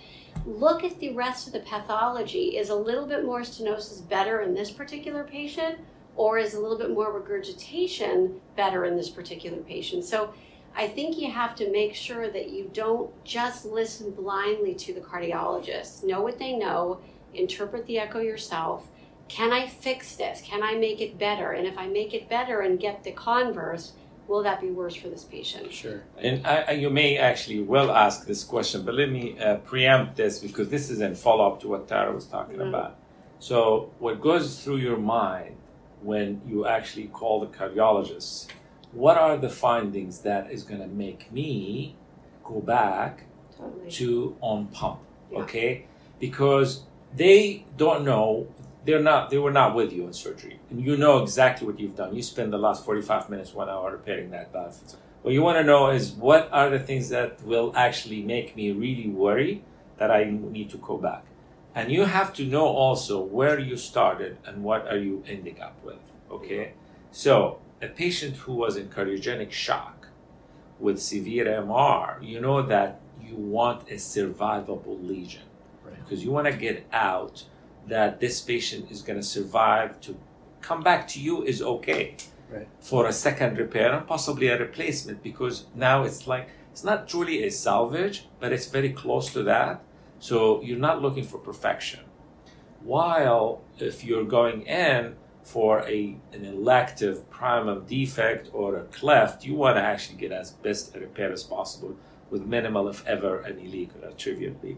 look 0.46 0.84
at 0.84 1.00
the 1.00 1.14
rest 1.14 1.48
of 1.48 1.54
the 1.54 1.60
pathology. 1.60 2.58
Is 2.58 2.70
a 2.70 2.76
little 2.76 3.06
bit 3.06 3.26
more 3.26 3.42
stenosis 3.42 4.08
better 4.08 4.42
in 4.42 4.54
this 4.54 4.72
particular 4.72 5.24
patient, 5.24 5.80
or 6.16 6.38
is 6.38 6.54
a 6.54 6.60
little 6.60 6.78
bit 6.78 6.92
more 6.92 7.12
regurgitation 7.12 8.40
better 8.56 8.86
in 8.86 8.96
this 8.96 9.10
particular 9.10 9.58
patient? 9.58 10.04
So 10.04 10.34
I 10.76 10.88
think 10.88 11.18
you 11.18 11.30
have 11.32 11.56
to 11.56 11.72
make 11.72 11.96
sure 11.96 12.30
that 12.30 12.50
you 12.50 12.70
don't 12.74 13.12
just 13.24 13.66
listen 13.66 14.12
blindly 14.12 14.74
to 14.76 14.94
the 14.94 15.02
cardiologist. 15.02 16.04
Know 16.04 16.22
what 16.22 16.40
they 16.40 16.54
know, 16.54 17.02
interpret 17.34 17.86
the 17.88 18.00
echo 18.00 18.20
yourself. 18.20 18.88
Can 19.28 19.52
I 19.52 19.68
fix 19.68 20.16
this? 20.16 20.42
Can 20.42 20.64
I 20.64 20.76
make 20.76 21.00
it 21.00 21.18
better? 21.18 21.52
And 21.52 21.66
if 21.66 21.78
I 21.78 21.88
make 21.88 22.14
it 22.14 22.30
better 22.30 22.62
and 22.62 22.80
get 22.80 23.04
the 23.04 23.12
converse, 23.12 23.94
will 24.32 24.44
that 24.44 24.62
be 24.62 24.72
worse 24.72 24.96
for 24.96 25.10
this 25.10 25.26
patient? 25.26 25.72
Sure. 25.74 26.02
And 26.18 26.48
I, 26.48 26.72
you 26.72 26.90
may 26.90 27.18
actually 27.18 27.62
well 27.62 27.92
ask 27.92 28.26
this 28.26 28.44
question, 28.46 28.84
but 28.86 28.96
let 28.96 29.10
me 29.12 29.38
uh, 29.38 29.58
preempt 29.58 30.16
this 30.16 30.40
because 30.40 30.70
this 30.70 30.90
is 30.90 31.02
in 31.02 31.16
follow 31.16 31.46
up 31.52 31.60
to 31.62 31.68
what 31.68 31.88
Tara 31.90 32.14
was 32.16 32.26
talking 32.26 32.58
Mhm. 32.58 32.70
about. 32.70 32.96
So, 33.40 33.92
what 34.00 34.22
goes 34.22 34.64
through 34.64 34.78
your 34.78 34.98
mind 34.98 35.58
when 36.02 36.42
you 36.48 36.66
actually 36.66 37.08
call 37.20 37.42
the 37.42 37.48
cardiologist? 37.58 38.48
What 38.94 39.18
are 39.18 39.36
the 39.38 39.50
findings 39.50 40.20
that 40.20 40.50
is 40.56 40.64
going 40.64 40.82
to 40.82 40.88
make 41.06 41.22
me 41.32 41.96
go 42.44 42.62
back 42.62 43.14
Totally. 43.58 43.92
to 44.00 44.36
on 44.40 44.68
pump? 44.68 45.00
Yeah. 45.32 45.40
Okay, 45.40 45.86
because 46.20 46.70
they 47.16 47.66
don't 47.84 48.04
know. 48.06 48.48
They're 48.84 49.02
not. 49.02 49.30
They 49.30 49.38
were 49.38 49.52
not 49.52 49.76
with 49.76 49.94
you 49.94 50.06
in 50.08 50.14
surgery, 50.14 50.60
and 50.70 50.82
you 50.82 50.98
know 50.98 51.22
exactly 51.22 51.68
what 51.68 51.80
you've 51.80 51.96
done. 51.96 52.16
You 52.16 52.24
spend 52.24 52.52
the 52.52 52.58
last 52.58 52.84
forty-five 52.84 53.30
minutes, 53.30 53.54
one 53.54 53.70
hour 53.70 53.92
repairing 53.92 54.32
that 54.32 54.52
valve. 54.52 54.76
What 55.22 55.34
you 55.36 55.44
want 55.44 55.60
to 55.60 55.64
know 55.64 55.92
is 55.92 56.14
what 56.14 56.50
are 56.52 56.70
the 56.72 56.80
things 56.80 57.10
that 57.10 57.44
will 57.44 57.72
actually 57.76 58.24
make 58.24 58.56
me 58.56 58.72
really 58.72 59.08
worry 59.08 59.64
that 59.98 60.10
I 60.10 60.24
need 60.24 60.72
to 60.72 60.78
go 60.78 60.98
back, 60.98 61.26
and 61.76 61.92
you 61.92 62.06
have 62.06 62.34
to 62.34 62.44
know 62.46 62.66
also 62.66 63.22
where 63.22 63.60
you 63.60 63.78
started 63.78 64.38
and 64.46 64.64
what 64.64 64.88
are 64.88 64.98
you 64.98 65.24
ending 65.28 65.62
up 65.62 65.76
with. 65.84 66.00
Okay, 66.32 66.74
so 67.12 67.60
a 67.84 67.88
patient 67.88 68.36
who 68.38 68.54
was 68.54 68.78
in 68.78 68.88
cardiogenic 68.90 69.52
shock 69.52 70.08
with 70.80 71.00
severe 71.00 71.46
MR, 71.46 72.18
you 72.24 72.42
know 72.42 72.64
that 72.64 73.00
you 73.22 73.36
want 73.36 73.88
a 73.92 73.96
survivable 73.96 75.08
lesion 75.08 75.44
Right. 75.86 75.96
because 76.04 76.24
you 76.24 76.32
want 76.32 76.48
to 76.48 76.54
get 76.54 76.88
out 76.92 77.44
that 77.88 78.20
this 78.20 78.42
patient 78.42 78.92
is 78.92 79.02
going 79.02 79.20
to 79.20 79.26
survive 79.26 80.00
to 80.02 80.18
come 80.62 80.82
back 80.82 81.08
to 81.10 81.20
you 81.20 81.44
is 81.44 81.62
okay. 81.62 82.16
Right. 82.52 82.68
for 82.82 83.06
a 83.06 83.14
second 83.14 83.58
repair 83.58 83.94
and 83.94 84.06
possibly 84.06 84.48
a 84.50 84.60
replacement 84.60 85.24
because 85.24 85.68
now 85.74 86.04
it's 86.04 86.28
like 86.28 86.50
it's 86.74 86.84
not 86.84 87.08
truly 87.08 87.44
a 87.46 87.50
salvage 87.50 88.28
but 88.42 88.52
it's 88.52 88.68
very 88.68 88.92
close 88.92 89.32
to 89.32 89.44
that. 89.44 89.82
So 90.20 90.62
you're 90.62 90.78
not 90.78 91.02
looking 91.02 91.24
for 91.24 91.38
perfection. 91.38 92.02
While 92.84 93.62
if 93.78 94.04
you're 94.04 94.26
going 94.26 94.64
in 94.64 95.16
for 95.44 95.80
a 95.88 96.18
an 96.34 96.44
elective 96.46 97.30
primum 97.30 97.86
defect 97.86 98.50
or 98.54 98.76
a 98.76 98.84
cleft 98.86 99.46
you 99.46 99.56
want 99.56 99.78
to 99.78 99.82
actually 99.82 100.18
get 100.18 100.32
as 100.32 100.52
best 100.52 100.96
a 100.96 101.00
repair 101.00 101.32
as 101.32 101.44
possible 101.44 101.96
with 102.30 102.46
minimal 102.46 102.88
if 102.88 103.06
ever 103.08 103.44
any 103.46 103.68
leak 103.68 103.90
or 104.02 104.12
trivial 104.12 104.56
leak 104.62 104.78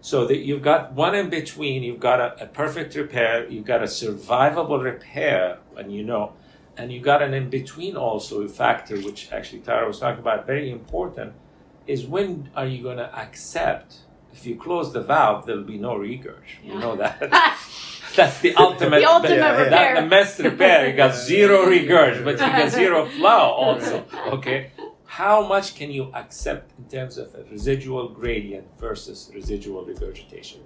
so 0.00 0.26
that 0.26 0.38
you've 0.38 0.62
got 0.62 0.92
one 0.92 1.14
in 1.14 1.28
between, 1.28 1.82
you've 1.82 2.00
got 2.00 2.20
a, 2.20 2.44
a 2.44 2.46
perfect 2.46 2.94
repair, 2.94 3.48
you've 3.48 3.64
got 3.66 3.82
a 3.82 3.86
survivable 3.86 4.82
repair, 4.82 5.58
and 5.76 5.92
you 5.92 6.04
know, 6.04 6.32
and 6.76 6.92
you 6.92 7.00
got 7.00 7.22
an 7.22 7.34
in 7.34 7.50
between 7.50 7.96
also 7.96 8.42
a 8.42 8.48
factor, 8.48 8.96
which 9.00 9.30
actually 9.32 9.60
Tara 9.60 9.86
was 9.86 9.98
talking 9.98 10.20
about, 10.20 10.46
very 10.46 10.70
important, 10.70 11.32
is 11.86 12.06
when 12.06 12.50
are 12.54 12.66
you 12.66 12.82
going 12.82 12.98
to 12.98 13.12
accept? 13.18 13.96
If 14.32 14.46
you 14.46 14.54
close 14.56 14.92
the 14.92 15.00
valve, 15.00 15.46
there'll 15.46 15.64
be 15.64 15.78
no 15.78 15.94
regurg. 15.96 16.42
You 16.62 16.78
know 16.78 16.94
that. 16.96 17.18
That's 18.16 18.40
the 18.40 18.54
ultimate. 18.54 19.00
The 19.00 19.06
ultimate 19.10 19.36
Yeah, 19.36 19.52
yeah. 19.56 19.62
repair. 19.62 19.94
That, 19.94 20.02
the 20.04 20.08
best 20.08 20.38
repair. 20.38 20.88
You 20.90 20.96
got 20.96 21.14
zero 21.32 21.66
regurg, 21.66 22.24
but 22.24 22.32
you 22.32 22.38
got 22.38 22.70
zero 22.70 23.06
flow 23.06 23.28
also. 23.30 24.04
Okay. 24.28 24.70
How 25.18 25.44
much 25.44 25.74
can 25.74 25.90
you 25.90 26.12
accept 26.14 26.78
in 26.78 26.84
terms 26.84 27.18
of 27.18 27.34
a 27.34 27.42
residual 27.50 28.08
gradient 28.08 28.68
versus 28.78 29.28
residual 29.34 29.84
regurgitation? 29.84 30.60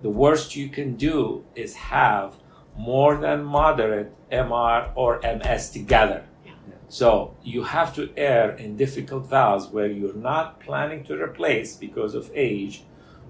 The 0.00 0.10
worst 0.10 0.54
you 0.54 0.68
can 0.68 0.94
do 0.94 1.44
is 1.56 1.74
have 1.74 2.36
more 2.78 3.16
than 3.16 3.42
moderate 3.42 4.12
MR 4.30 4.92
or 4.94 5.18
MS 5.24 5.70
together. 5.70 6.24
Yeah. 6.44 6.52
So 6.88 7.34
you 7.42 7.64
have 7.64 7.96
to 7.96 8.08
err 8.16 8.50
in 8.50 8.76
difficult 8.76 9.26
valves 9.28 9.66
where 9.66 9.88
you're 9.88 10.14
not 10.14 10.60
planning 10.60 11.02
to 11.06 11.20
replace 11.20 11.74
because 11.74 12.14
of 12.14 12.30
age 12.32 12.84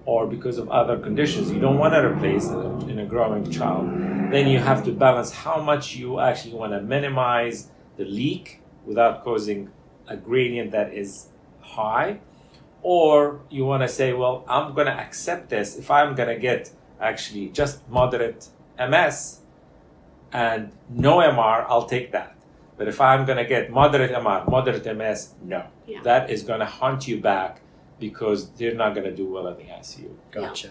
or 0.05 0.27
because 0.27 0.59
of 0.59 0.69
other 0.69 0.99
conditions. 0.99 1.51
You 1.51 1.59
don't 1.59 1.79
want 1.79 1.95
to 1.95 2.07
replace 2.07 2.49
in 2.49 2.61
a, 2.61 2.87
in 2.89 2.99
a 2.99 3.07
growing 3.07 3.51
child. 3.51 3.87
Then 4.31 4.47
you 4.47 4.59
have 4.59 4.85
to 4.85 4.93
balance 4.93 5.31
how 5.33 5.59
much 5.59 5.97
you 5.97 6.21
actually 6.21 6.53
want 6.53 6.73
to 6.73 6.83
minimize 6.83 7.71
the 7.97 8.05
leak 8.05 8.61
without 8.85 9.25
causing 9.25 9.71
a 10.09 10.17
gradient 10.17 10.71
that 10.73 10.95
is 10.95 11.29
high, 11.61 12.21
or 12.83 13.41
you 13.51 13.65
want 13.65 13.83
to 13.83 13.89
say, 13.89 14.13
well, 14.13 14.45
I'm 14.49 14.75
going 14.75 14.87
to 14.87 14.93
accept 14.93 15.51
this 15.51 15.77
if 15.77 15.91
I'm 15.91 16.15
going 16.15 16.29
to 16.29 16.41
get 16.41 16.71
actually 17.01 17.49
just 17.49 17.89
moderate 17.89 18.49
MS 18.79 19.41
and 20.33 20.73
no 20.89 21.19
MR, 21.19 21.67
I'll 21.69 21.87
take 21.87 22.13
that. 22.13 22.37
But 22.77 22.89
if 22.89 23.01
I'm 23.01 23.25
going 23.25 23.39
to 23.39 23.45
get 23.45 23.71
moderate 23.71 24.13
MR, 24.13 24.49
moderate 24.49 24.85
MS, 24.97 25.35
no. 25.43 25.65
Yeah. 25.87 26.03
That 26.03 26.31
is 26.31 26.43
going 26.43 26.61
to 26.61 26.67
haunt 26.67 27.09
you 27.09 27.21
back 27.21 27.61
because 27.99 28.51
they're 28.51 28.75
not 28.75 28.95
going 28.95 29.07
to 29.07 29.15
do 29.15 29.27
well 29.27 29.47
in 29.49 29.57
the 29.57 29.65
ICU. 29.65 30.11
Gotcha. 30.31 30.71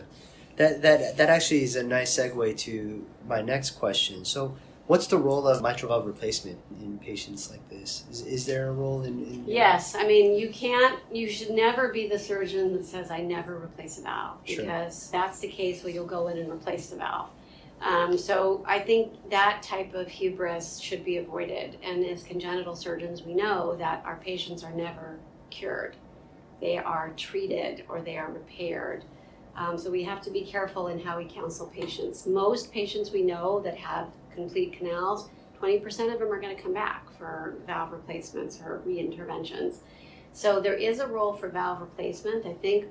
That 0.58 0.82
that 0.84 1.18
that 1.18 1.30
actually 1.30 1.64
is 1.64 1.76
a 1.76 1.84
nice 1.84 2.18
segue 2.18 2.58
to 2.60 3.06
my 3.28 3.42
next 3.42 3.72
question. 3.72 4.24
So, 4.24 4.56
what's 4.88 5.08
the 5.08 5.18
role 5.18 5.48
of 5.48 5.62
mitral 5.62 5.90
valve 5.90 6.06
replacement 6.06 6.60
in 6.80 6.98
patients 7.00 7.50
like 7.50 7.68
this? 7.70 8.06
Is, 8.12 8.22
is 8.22 8.46
there 8.46 8.70
a 8.70 8.72
role 8.72 9.04
in, 9.04 9.24
in 9.26 9.44
Yes, 9.48 9.96
I 9.96 10.06
mean 10.06 10.38
you 10.38 10.50
can't. 10.50 11.00
You 11.12 11.30
should 11.30 11.52
never 11.52 11.90
be 11.90 12.08
the 12.08 12.20
surgeon 12.20 12.74
that 12.74 12.86
says 12.86 13.12
I 13.12 13.22
never 13.22 13.58
replace 13.58 13.98
a 13.98 14.04
valve 14.04 14.38
Sure. 14.46 14.64
because 14.64 15.10
that's 15.12 15.40
the 15.40 15.48
case 15.48 15.84
where 15.84 15.94
you'll 15.94 16.06
go 16.06 16.28
in 16.28 16.38
and 16.38 16.52
replace 16.52 16.88
the 16.88 16.98
valve. 16.98 17.30
Um, 17.82 18.18
so 18.18 18.64
I 18.66 18.80
think 18.80 19.30
that 19.30 19.62
type 19.62 19.94
of 19.94 20.08
hubris 20.08 20.80
should 20.80 21.04
be 21.04 21.18
avoided. 21.18 21.78
And 21.84 22.06
as 22.06 22.24
congenital 22.24 22.76
surgeons, 22.76 23.24
we 23.24 23.34
know 23.34 23.76
that 23.76 24.02
our 24.06 24.16
patients 24.16 24.64
are 24.64 24.72
never 24.72 25.20
cured; 25.50 25.96
they 26.62 26.78
are 26.78 27.12
treated 27.18 27.84
or 27.90 28.02
they 28.02 28.18
are 28.18 28.32
repaired. 28.32 29.04
Um, 29.58 29.78
so 29.78 29.90
we 29.90 30.04
have 30.04 30.22
to 30.22 30.32
be 30.32 30.42
careful 30.42 30.88
in 30.88 31.00
how 31.00 31.18
we 31.18 31.26
counsel 31.26 31.68
patients. 31.68 32.26
Most 32.26 32.74
patients 32.74 33.12
we 33.12 33.22
know 33.22 33.62
that 33.62 33.78
have 33.78 34.10
complete 34.36 34.74
canals 34.74 35.30
20% 35.62 36.14
of 36.14 36.20
them 36.20 36.32
are 36.32 36.40
going 36.40 36.56
to 36.56 36.62
come 36.62 36.74
back 36.74 37.10
for 37.18 37.56
valve 37.66 37.92
replacements 37.92 38.60
or 38.64 38.82
reinterventions. 38.86 39.78
So 40.34 40.60
there 40.60 40.74
is 40.74 41.00
a 41.00 41.08
role 41.08 41.34
for 41.34 41.50
valve 41.50 41.82
replacement. 41.82 42.46
I 42.46 42.54
think 42.54 42.86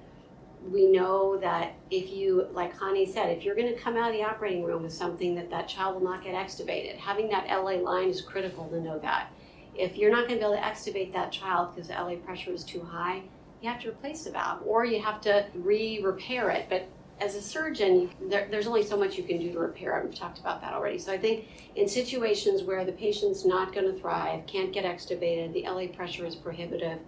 we 0.70 0.90
know 0.90 1.37
that 1.38 1.74
if 1.90 2.11
you, 2.11 2.48
like 2.52 2.76
Hani 2.76 3.07
said, 3.07 3.37
if 3.37 3.44
you're 3.44 3.54
going 3.54 3.72
to 3.72 3.78
come 3.78 3.96
out 3.96 4.11
of 4.11 4.16
the 4.16 4.22
operating 4.22 4.64
room 4.64 4.83
with 4.83 4.94
something 4.94 5.35
that 5.35 5.50
that 5.50 5.68
child 5.68 5.94
will 5.94 6.11
not 6.11 6.24
get 6.24 6.35
extubated, 6.35 6.96
having 6.96 7.28
that 7.28 7.46
LA 7.48 7.72
line 7.72 8.09
is 8.09 8.22
critical 8.22 8.66
to 8.68 8.80
know 8.80 8.98
that. 9.00 9.30
If 9.74 9.96
you're 9.96 10.11
not 10.11 10.28
going 10.28 10.40
to 10.40 10.46
be 10.46 10.52
able 10.52 10.57
to 10.57 10.62
extubate 10.62 11.12
that 11.12 11.33
child 11.33 11.74
because 11.74 11.88
the 11.88 11.94
LA 11.94 12.16
pressure 12.16 12.52
is 12.52 12.64
too 12.64 12.80
high, 12.80 13.22
you 13.61 13.68
have 13.68 13.80
to 13.83 13.90
replace 13.90 14.24
the 14.24 14.30
valve 14.30 14.62
or 14.64 14.85
you 14.85 15.02
have 15.02 15.20
to 15.22 15.46
re-repair 15.54 16.50
it. 16.50 16.66
But 16.70 16.88
as 17.20 17.35
a 17.35 17.42
surgeon, 17.42 18.11
there, 18.29 18.48
there's 18.50 18.66
only 18.66 18.83
so 18.83 18.96
much 18.96 19.16
you 19.16 19.24
can 19.24 19.38
do 19.38 19.53
to 19.53 19.59
repair 19.59 19.98
it. 19.98 20.05
We've 20.05 20.14
talked 20.14 20.38
about 20.38 20.61
that 20.61 20.74
already. 20.74 20.98
So 20.98 21.12
I 21.12 21.18
think 21.18 21.46
in 21.77 21.88
situations 21.88 22.62
where 22.62 22.85
the 22.85 22.92
patient's 22.92 23.44
not 23.44 23.72
going 23.72 23.92
to 23.92 23.98
thrive, 23.98 24.46
can't 24.46 24.72
get 24.72 24.85
extubated, 24.85 25.53
the 25.53 25.62
LA 25.62 25.87
pressure 25.87 26.27
is 26.27 26.35
prohibitive, 26.35 26.98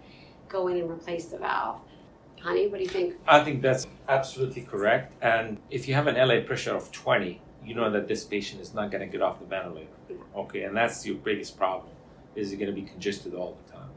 go 0.49 0.67
in 0.69 0.77
and 0.77 0.89
replace 0.89 1.25
the 1.25 1.37
valve. 1.37 1.81
Hani, 2.43 2.69
what 2.69 2.77
do 2.77 2.83
you 2.83 2.89
think? 2.89 3.15
I 3.27 3.43
think 3.43 3.61
that's 3.61 3.87
absolutely 4.07 4.61
correct. 4.61 5.13
And 5.21 5.57
if 5.69 5.87
you 5.87 5.95
have 5.95 6.07
an 6.07 6.15
LA 6.15 6.45
pressure 6.45 6.75
of 6.75 6.91
20, 6.91 7.41
you 7.65 7.75
know 7.75 7.89
that 7.91 8.07
this 8.07 8.23
patient 8.23 8.61
is 8.61 8.73
not 8.73 8.91
going 8.91 9.01
to 9.01 9.11
get 9.11 9.21
off 9.21 9.39
the 9.39 9.45
ventilator. 9.45 9.87
Okay, 10.35 10.63
and 10.63 10.77
that's 10.77 11.05
your 11.05 11.15
biggest 11.15 11.57
problem. 11.57 11.91
Is 12.35 12.51
you're 12.51 12.59
going 12.59 12.73
to 12.73 12.79
be 12.79 12.87
congested 12.87 13.33
all 13.33 13.57
the 13.65 13.73
time. 13.73 13.89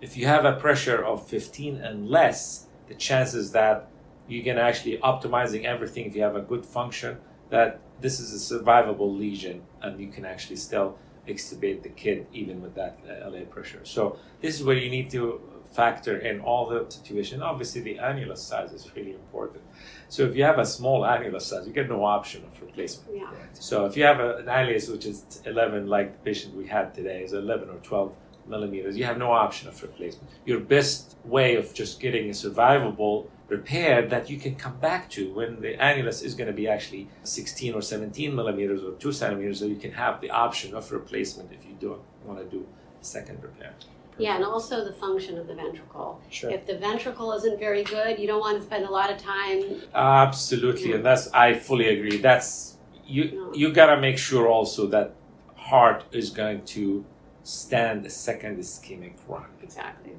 If 0.00 0.16
you 0.16 0.26
have 0.26 0.44
a 0.44 0.54
pressure 0.54 1.04
of 1.04 1.26
15 1.26 1.76
and 1.76 2.08
less, 2.08 2.66
the 2.88 2.94
chances 2.94 3.50
that 3.52 3.88
you 4.30 4.42
can 4.42 4.58
actually 4.58 4.96
optimizing 4.98 5.64
everything 5.64 6.06
if 6.06 6.14
you 6.14 6.22
have 6.22 6.36
a 6.36 6.40
good 6.40 6.64
function 6.64 7.18
that 7.50 7.80
this 8.00 8.20
is 8.20 8.32
a 8.32 8.58
survivable 8.58 9.18
lesion 9.18 9.62
and 9.82 10.00
you 10.00 10.08
can 10.08 10.24
actually 10.24 10.56
still 10.56 10.96
extubate 11.28 11.82
the 11.82 11.88
kid 11.88 12.26
even 12.32 12.62
with 12.62 12.74
that 12.74 12.98
uh, 13.08 13.28
LA 13.28 13.40
pressure. 13.40 13.80
So 13.84 14.18
this 14.40 14.58
is 14.58 14.64
where 14.64 14.76
you 14.76 14.90
need 14.90 15.10
to 15.10 15.40
factor 15.72 16.18
in 16.18 16.40
all 16.40 16.68
the 16.68 16.90
situation. 16.90 17.42
Obviously, 17.42 17.80
the 17.80 17.96
annulus 17.96 18.38
size 18.38 18.72
is 18.72 18.90
really 18.96 19.12
important. 19.12 19.62
So 20.08 20.24
if 20.24 20.34
you 20.34 20.44
have 20.44 20.58
a 20.58 20.66
small 20.66 21.02
annulus 21.02 21.42
size, 21.42 21.66
you 21.66 21.72
get 21.72 21.88
no 21.88 22.04
option 22.04 22.44
of 22.44 22.60
replacement. 22.60 23.16
Yeah. 23.16 23.30
So 23.52 23.86
if 23.86 23.96
you 23.96 24.04
have 24.04 24.20
a, 24.20 24.36
an 24.36 24.46
annulus 24.46 24.90
which 24.90 25.06
is 25.06 25.42
11, 25.46 25.86
like 25.86 26.12
the 26.12 26.18
patient 26.30 26.54
we 26.56 26.66
had 26.66 26.94
today 26.94 27.22
is 27.22 27.32
11 27.32 27.68
or 27.68 27.76
12 27.76 28.12
millimeters, 28.48 28.96
you 28.96 29.04
have 29.04 29.18
no 29.18 29.30
option 29.30 29.68
of 29.68 29.80
replacement. 29.80 30.28
Your 30.44 30.60
best 30.60 31.16
way 31.24 31.56
of 31.56 31.72
just 31.72 32.00
getting 32.00 32.28
a 32.28 32.32
survivable 32.32 33.28
repair 33.50 34.06
that 34.06 34.30
you 34.30 34.38
can 34.38 34.54
come 34.54 34.76
back 34.78 35.10
to 35.10 35.32
when 35.34 35.60
the 35.60 35.76
annulus 35.76 36.22
is 36.24 36.34
going 36.34 36.46
to 36.46 36.52
be 36.52 36.68
actually 36.68 37.08
16 37.24 37.74
or 37.74 37.82
17 37.82 38.34
millimeters 38.34 38.82
or 38.82 38.92
2 38.92 39.12
centimeters, 39.12 39.58
so 39.58 39.66
you 39.66 39.76
can 39.76 39.92
have 39.92 40.20
the 40.20 40.30
option 40.30 40.74
of 40.74 40.90
replacement 40.92 41.52
if 41.52 41.64
you 41.66 41.74
don't 41.80 42.02
want 42.24 42.38
to 42.38 42.44
do 42.44 42.66
a 43.00 43.04
second 43.04 43.42
repair. 43.42 43.74
Yeah, 44.18 44.36
and 44.36 44.44
also 44.44 44.84
the 44.84 44.92
function 44.92 45.38
of 45.38 45.46
the 45.46 45.54
ventricle. 45.54 46.20
Sure. 46.28 46.50
If 46.50 46.66
the 46.66 46.76
ventricle 46.76 47.32
isn't 47.32 47.58
very 47.58 47.84
good, 47.84 48.18
you 48.18 48.26
don't 48.26 48.40
want 48.40 48.58
to 48.58 48.62
spend 48.62 48.84
a 48.84 48.90
lot 48.90 49.10
of 49.10 49.18
time. 49.18 49.80
Absolutely, 49.94 50.92
and 50.92 51.04
that's 51.04 51.28
I 51.32 51.54
fully 51.54 51.88
agree. 51.88 52.18
That's 52.18 52.76
you. 53.06 53.32
No. 53.32 53.54
You 53.54 53.72
gotta 53.72 53.98
make 54.00 54.18
sure 54.18 54.46
also 54.46 54.86
that 54.88 55.14
heart 55.56 56.04
is 56.12 56.30
going 56.30 56.64
to 56.76 57.04
stand 57.44 58.04
a 58.04 58.10
second 58.10 58.58
ischemic 58.58 59.14
run. 59.26 59.46
Exactly. 59.62 60.12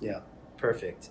Yeah 0.00 0.20
perfect. 0.62 1.10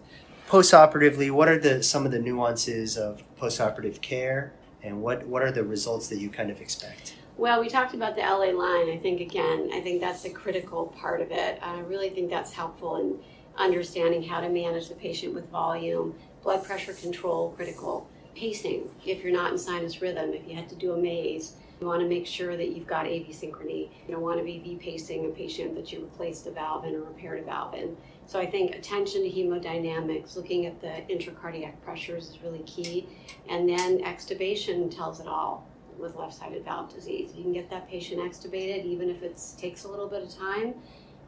Postoperatively, 0.52 1.32
what 1.32 1.48
are 1.48 1.58
the 1.58 1.82
some 1.82 2.06
of 2.06 2.12
the 2.12 2.20
nuances 2.20 2.98
of 2.98 3.24
postoperative 3.40 4.02
care, 4.02 4.52
and 4.84 5.02
what 5.02 5.26
what 5.26 5.42
are 5.42 5.50
the 5.50 5.64
results 5.64 6.10
that 6.10 6.18
you 6.18 6.30
kind 6.30 6.52
of 6.52 6.60
expect? 6.60 7.16
Well, 7.38 7.62
we 7.62 7.70
talked 7.70 7.94
about 7.94 8.18
the 8.18 8.22
LA 8.22 8.52
line. 8.52 8.90
I 8.90 9.00
think, 9.02 9.22
again, 9.22 9.70
I 9.72 9.80
think 9.80 10.02
that's 10.02 10.26
a 10.26 10.30
critical 10.30 10.88
part 10.88 11.22
of 11.22 11.32
it. 11.32 11.58
I 11.64 11.80
really 11.80 12.10
think 12.10 12.30
that's 12.30 12.52
helpful 12.52 12.98
in 12.98 13.18
understanding 13.56 14.22
how 14.24 14.42
to 14.42 14.50
manage 14.50 14.90
the 14.90 14.96
patient 14.96 15.34
with 15.34 15.48
volume, 15.52 16.16
blood 16.44 16.66
pressure 16.66 16.92
control, 16.92 17.52
critical. 17.52 18.10
Pacing, 18.36 18.90
if 19.06 19.24
you're 19.24 19.32
not 19.32 19.54
in 19.54 19.58
sinus 19.58 20.02
rhythm, 20.02 20.34
if 20.34 20.46
you 20.46 20.54
had 20.54 20.68
to 20.68 20.76
do 20.76 20.92
a 20.92 20.98
maze, 20.98 21.54
you 21.80 21.88
want 21.88 22.02
to 22.02 22.08
make 22.10 22.28
sure 22.28 22.58
that 22.58 22.76
you've 22.76 22.88
got 22.88 23.06
AV 23.06 23.28
synchrony. 23.28 23.90
You 24.06 24.16
don't 24.16 24.22
want 24.22 24.38
to 24.40 24.44
be 24.44 24.60
V 24.60 24.76
pacing 24.76 25.28
a 25.28 25.30
patient 25.30 25.76
that 25.76 25.94
you 25.94 26.02
replaced 26.02 26.46
a 26.48 26.52
valve 26.52 26.84
in 26.84 26.94
or 26.94 27.04
repaired 27.04 27.40
a 27.40 27.44
valve 27.44 27.74
in. 27.74 27.96
So 28.28 28.40
I 28.40 28.50
think 28.50 28.76
attention 28.76 29.24
to 29.24 29.30
hemodynamics, 29.30 30.38
looking 30.38 30.66
at 30.66 30.80
the 30.80 31.04
intracardiac 31.14 31.82
pressures 31.84 32.30
is 32.30 32.42
really 32.42 32.64
key. 32.64 33.08
And 33.50 33.68
then 33.68 34.00
extubation 34.00 34.96
tells 34.96 35.20
it 35.20 35.28
all 35.28 35.68
with 36.00 36.16
left-sided 36.16 36.64
valve 36.64 36.94
disease. 36.94 37.32
You 37.36 37.44
can 37.44 37.54
get 37.54 37.70
that 37.70 37.90
patient 37.90 38.22
extubated, 38.22 38.86
even 38.86 39.10
if 39.10 39.22
it 39.22 39.42
takes 39.58 39.84
a 39.84 39.90
little 39.90 40.08
bit 40.08 40.24
of 40.24 40.34
time. 40.34 40.76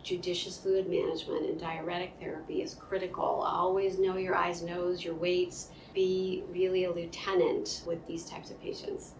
Judicious 0.02 0.58
fluid 0.58 0.90
management 0.90 1.46
and 1.46 1.60
diuretic 1.60 2.14
therapy 2.20 2.62
is 2.62 2.74
critical. 2.74 3.24
Always 3.24 4.00
know 4.00 4.18
your 4.18 4.36
eyes, 4.36 4.62
nose, 4.62 5.04
your 5.04 5.16
weights. 5.16 5.70
Be 5.94 6.44
really 6.50 6.86
a 6.86 6.92
lieutenant 6.92 7.84
with 7.86 8.06
these 8.08 8.26
types 8.26 8.50
of 8.50 8.62
patients. 8.62 9.14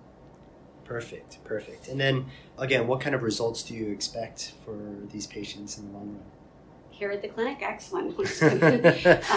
Perfect, 0.86 1.44
perfect. 1.44 1.88
And 1.88 2.00
then 2.00 2.26
again, 2.58 2.88
what 2.88 3.00
kind 3.00 3.16
of 3.16 3.24
results 3.24 3.64
do 3.64 3.74
you 3.74 3.92
expect 3.92 4.54
for 4.66 4.78
these 5.12 5.28
patients 5.28 5.78
in 5.78 5.92
the 5.92 5.98
long 5.98 6.20
Here 7.04 7.12
at 7.12 7.22
the 7.22 7.28
clinic, 7.28 7.58
excellent. 7.62 8.18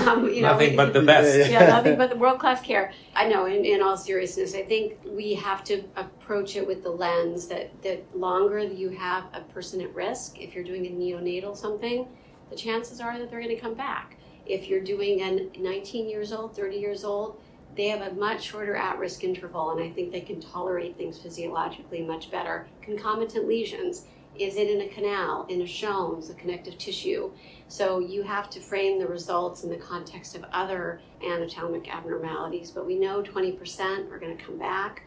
um, 0.07 0.29
you 0.29 0.43
know, 0.43 0.53
Nothing 0.53 0.71
we- 0.71 0.77
but 0.77 0.93
the 0.93 1.03
best. 1.03 1.37
Yeah, 1.37 1.63
yeah, 1.63 1.67
nothing 1.77 1.97
but 1.97 2.11
the 2.11 2.17
world 2.17 2.39
class 2.39 2.61
care. 2.61 2.93
I 3.17 3.27
know, 3.27 3.47
in, 3.47 3.65
in 3.65 3.83
all 3.83 3.97
seriousness, 3.97 4.55
I 4.55 4.63
think 4.63 4.99
we 5.05 5.35
have 5.35 5.65
to 5.65 5.83
approach 5.97 6.55
it 6.55 6.65
with 6.65 6.85
the 6.85 6.91
lens 6.91 7.49
that 7.49 7.83
the 7.83 8.03
longer 8.15 8.61
you 8.61 8.91
have 8.91 9.25
a 9.35 9.41
person 9.41 9.81
at 9.81 9.93
risk, 9.97 10.39
if 10.39 10.55
you're 10.55 10.63
doing 10.63 10.87
a 10.87 10.91
neonatal 10.91 11.57
something, 11.57 12.07
the 12.51 12.55
chances 12.57 13.01
are 13.01 13.19
that 13.19 13.33
they're 13.33 13.43
going 13.43 13.57
to 13.57 13.61
come 13.61 13.75
back. 13.75 14.17
If 14.47 14.69
you're 14.69 14.85
doing 14.85 15.23
a 15.23 15.59
19 15.61 16.09
years 16.09 16.31
old, 16.33 16.55
30 16.55 16.77
years 16.77 17.03
old, 17.03 17.41
they 17.75 17.89
have 17.89 18.01
a 18.01 18.15
much 18.15 18.45
shorter 18.45 18.77
at 18.77 18.97
risk 19.01 19.25
interval, 19.25 19.73
and 19.73 19.83
I 19.83 19.91
think 19.91 20.13
they 20.13 20.21
can 20.21 20.41
tolerate 20.41 20.97
things 20.97 21.19
physiologically 21.19 22.03
much 22.03 22.31
better. 22.31 22.69
Concomitant 22.81 23.49
lesions. 23.49 24.07
Is 24.39 24.57
it 24.57 24.69
in 24.69 24.83
a 24.83 24.89
canal, 24.89 25.47
in 25.49 25.63
a 25.63 25.67
Shones, 25.67 26.29
a 26.31 26.35
connective 26.35 26.77
tissue? 26.77 27.31
So 27.69 27.99
you 27.99 28.23
have 28.23 28.51
to 28.51 28.61
frame 28.61 28.99
the 28.99 29.07
results 29.07 29.65
in 29.65 29.71
the 29.71 29.77
context 29.77 30.37
of 30.37 30.45
other 30.53 31.01
anatomic 31.25 31.93
abnormalities, 31.93 32.71
but 32.71 32.87
we 32.87 32.99
know 32.99 33.23
20% 33.23 34.13
are 34.13 34.19
going 34.19 34.37
to 34.37 34.45
come 34.45 34.59
back. 34.59 35.03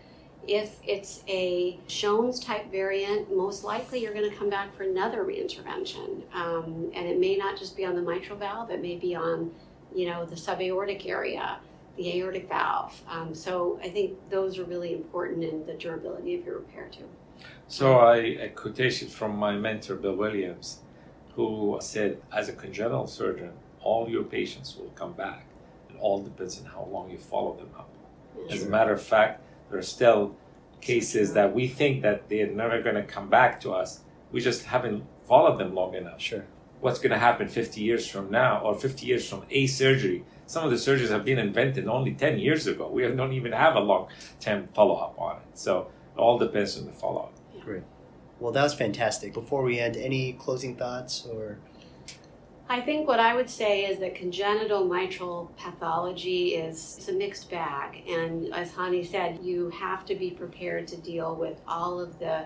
If 0.48 0.80
it's 0.84 1.24
a 1.28 1.80
Shones 1.88 2.40
type 2.40 2.72
variant, 2.72 3.36
most 3.36 3.64
likely 3.64 4.02
you're 4.02 4.14
going 4.14 4.30
to 4.30 4.36
come 4.36 4.50
back 4.50 4.76
for 4.76 4.84
another 4.84 5.24
reintervention. 5.24 6.24
Um, 6.34 6.92
and 6.96 7.08
it 7.08 7.20
may 7.20 7.36
not 7.36 7.58
just 7.58 7.78
be 7.78 7.86
on 7.86 7.96
the 7.96 8.02
mitral 8.02 8.38
valve, 8.38 8.72
it 8.72 8.82
may 8.82 8.96
be 8.96 9.14
on, 9.16 9.52
you 9.94 10.08
know, 10.08 10.26
the 10.26 10.36
subaortic 10.36 11.08
area, 11.08 11.60
the 11.98 12.18
aortic 12.18 12.50
valve. 12.50 13.00
Um, 13.08 13.36
so 13.36 13.80
I 13.84 13.90
think 13.90 14.18
those 14.30 14.58
are 14.58 14.64
really 14.64 14.94
important 14.94 15.44
in 15.44 15.66
the 15.68 15.74
durability 15.74 16.36
of 16.36 16.46
your 16.46 16.56
repair 16.56 16.90
too. 16.90 17.08
So 17.72 18.00
I 18.00 18.16
a 18.16 18.50
quotation 18.50 19.10
from 19.10 19.38
my 19.38 19.56
mentor 19.56 19.96
Bill 19.96 20.16
Williams, 20.16 20.80
who 21.36 21.78
said, 21.82 22.20
"As 22.34 22.50
a 22.50 22.54
congenital 22.54 23.06
surgeon, 23.06 23.52
all 23.84 24.10
your 24.10 24.24
patients 24.24 24.76
will 24.76 24.90
come 24.96 25.14
back. 25.14 25.46
It 25.88 25.98
all 26.00 26.24
depends 26.24 26.60
on 26.60 26.66
how 26.66 26.88
long 26.92 27.12
you 27.12 27.20
follow 27.20 27.54
them 27.54 27.70
up." 27.78 27.88
As 28.50 28.64
a 28.66 28.70
matter 28.70 28.92
of 28.92 29.04
fact, 29.04 29.44
there 29.70 29.78
are 29.78 29.84
still 29.84 30.36
cases 30.82 31.34
that 31.34 31.54
we 31.54 31.68
think 31.68 32.02
that 32.02 32.28
they're 32.28 32.48
never 32.48 32.82
going 32.82 32.96
to 32.96 33.04
come 33.04 33.30
back 33.30 33.62
to 33.62 33.72
us. 33.72 34.02
We 34.32 34.42
just 34.42 34.66
haven't 34.66 35.04
followed 35.26 35.60
them 35.60 35.76
long 35.76 35.94
enough. 35.94 36.20
Sure. 36.20 36.46
What's 36.82 36.98
going 36.98 37.12
to 37.12 37.20
happen 37.20 37.48
50 37.48 37.82
years 37.82 38.08
from 38.08 38.32
now 38.32 38.62
or 38.64 38.74
50 38.74 39.06
years 39.06 39.30
from 39.30 39.44
a 39.52 39.68
surgery? 39.68 40.24
Some 40.48 40.66
of 40.66 40.72
the 40.72 40.78
surgeries 40.78 41.10
have 41.10 41.24
been 41.24 41.38
invented 41.38 41.88
only 41.88 42.16
10 42.16 42.40
years 42.40 42.66
ago. 42.66 42.90
We 42.90 43.04
don't 43.04 43.34
even 43.34 43.52
have 43.52 43.76
a 43.76 43.80
long 43.80 44.08
term 44.40 44.70
follow 44.74 44.96
up 44.96 45.16
on 45.20 45.36
it. 45.38 45.50
So 45.54 45.92
it 46.16 46.20
all 46.20 46.40
depends 46.40 46.76
on 46.80 46.88
the 46.88 46.94
follow 46.94 47.22
up. 47.22 47.39
Great. 47.64 47.84
Well, 48.40 48.52
that 48.54 48.64
was 48.64 48.74
fantastic. 48.74 49.34
Before 49.34 49.64
we 49.64 49.80
end, 49.80 49.98
any 49.98 50.34
closing 50.34 50.76
thoughts 50.76 51.26
or? 51.26 51.58
I 52.72 52.82
think 52.82 53.08
what 53.08 53.20
I 53.20 53.34
would 53.36 53.50
say 53.50 53.86
is 53.86 54.00
that 54.00 54.14
congenital 54.14 54.86
mitral 54.86 55.52
pathology 55.58 56.56
is 56.56 56.96
it's 57.00 57.08
a 57.10 57.14
mixed 57.14 57.50
bag, 57.50 58.08
and 58.08 58.54
as 58.54 58.72
Hani 58.72 59.06
said, 59.06 59.40
you 59.42 59.72
have 59.72 60.06
to 60.06 60.16
be 60.16 60.30
prepared 60.30 60.88
to 60.90 60.98
deal 60.98 61.36
with 61.36 61.60
all 61.68 62.00
of 62.00 62.20
the 62.20 62.46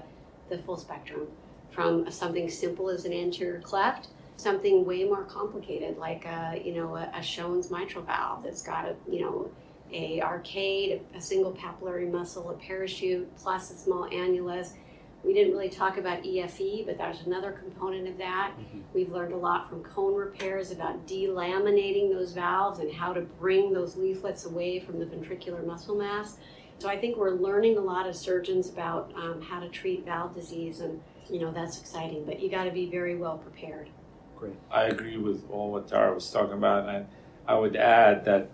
the 0.49 0.58
full 0.60 0.78
spectrum, 0.78 1.28
from 1.71 2.10
something 2.10 2.49
simple 2.49 2.89
as 2.89 3.04
an 3.04 3.12
anterior 3.12 3.60
cleft, 3.60 4.08
something 4.38 4.86
way 4.86 5.04
more 5.04 5.26
complicated 5.26 5.97
like 5.97 6.26
a 6.26 6.62
you 6.63 6.73
know 6.73 6.95
a, 6.95 7.12
a 7.13 7.21
Shone's 7.21 7.69
mitral 7.69 8.06
valve 8.06 8.43
that's 8.43 8.63
got 8.63 8.86
a 8.86 8.95
you 9.12 9.21
know 9.21 9.52
a 9.91 10.21
arcade, 10.21 11.02
a, 11.13 11.17
a 11.17 11.21
single 11.21 11.52
papillary 11.52 12.10
muscle, 12.10 12.49
a 12.49 12.54
parachute, 12.54 13.30
plus 13.36 13.71
a 13.71 13.76
small 13.76 14.10
annulus 14.10 14.71
we 15.23 15.33
didn't 15.33 15.53
really 15.53 15.69
talk 15.69 15.97
about 15.97 16.23
EFE, 16.23 16.86
but 16.86 16.97
there's 16.97 17.21
another 17.21 17.53
component 17.53 18.07
of 18.09 18.17
that. 18.17 18.51
Mm-hmm. 18.59 18.79
We've 18.93 19.12
learned 19.12 19.33
a 19.33 19.38
lot 19.38 19.69
from 19.69 19.81
cone 19.83 20.15
repairs 20.15 20.71
about 20.71 21.07
delaminating 21.07 22.12
those 22.12 22.33
valves 22.33 22.79
and 22.79 22.91
how 22.91 23.13
to 23.13 23.21
bring 23.21 23.71
those 23.71 23.95
leaflets 23.95 24.45
away 24.45 24.79
from 24.81 24.99
the 24.99 25.05
ventricular 25.05 25.65
muscle 25.65 25.95
mass. 25.95 26.38
So 26.79 26.89
I 26.89 26.97
think 26.97 27.15
we're 27.15 27.31
learning 27.31 27.77
a 27.77 27.81
lot 27.81 28.05
as 28.05 28.19
surgeons 28.19 28.69
about 28.69 29.13
um, 29.15 29.41
how 29.41 29.62
to 29.62 29.69
treat 29.69 30.03
valve 30.03 30.36
disease, 30.36 30.81
and 30.81 30.99
you 31.29 31.39
know 31.39 31.51
that's 31.51 31.79
exciting. 31.79 32.25
But 32.25 32.41
you 32.41 32.49
got 32.49 32.65
to 32.65 32.71
be 32.71 32.89
very 32.89 33.15
well 33.15 33.38
prepared. 33.38 33.89
Great. 34.36 34.55
I 34.69 34.86
agree 34.86 35.15
with 35.15 35.49
all 35.49 35.71
what 35.71 35.88
Tara 35.88 36.13
was 36.13 36.29
talking 36.29 36.53
about, 36.53 36.89
and 36.89 37.05
I 37.47 37.55
would 37.55 37.77
add 37.77 38.25
that 38.25 38.49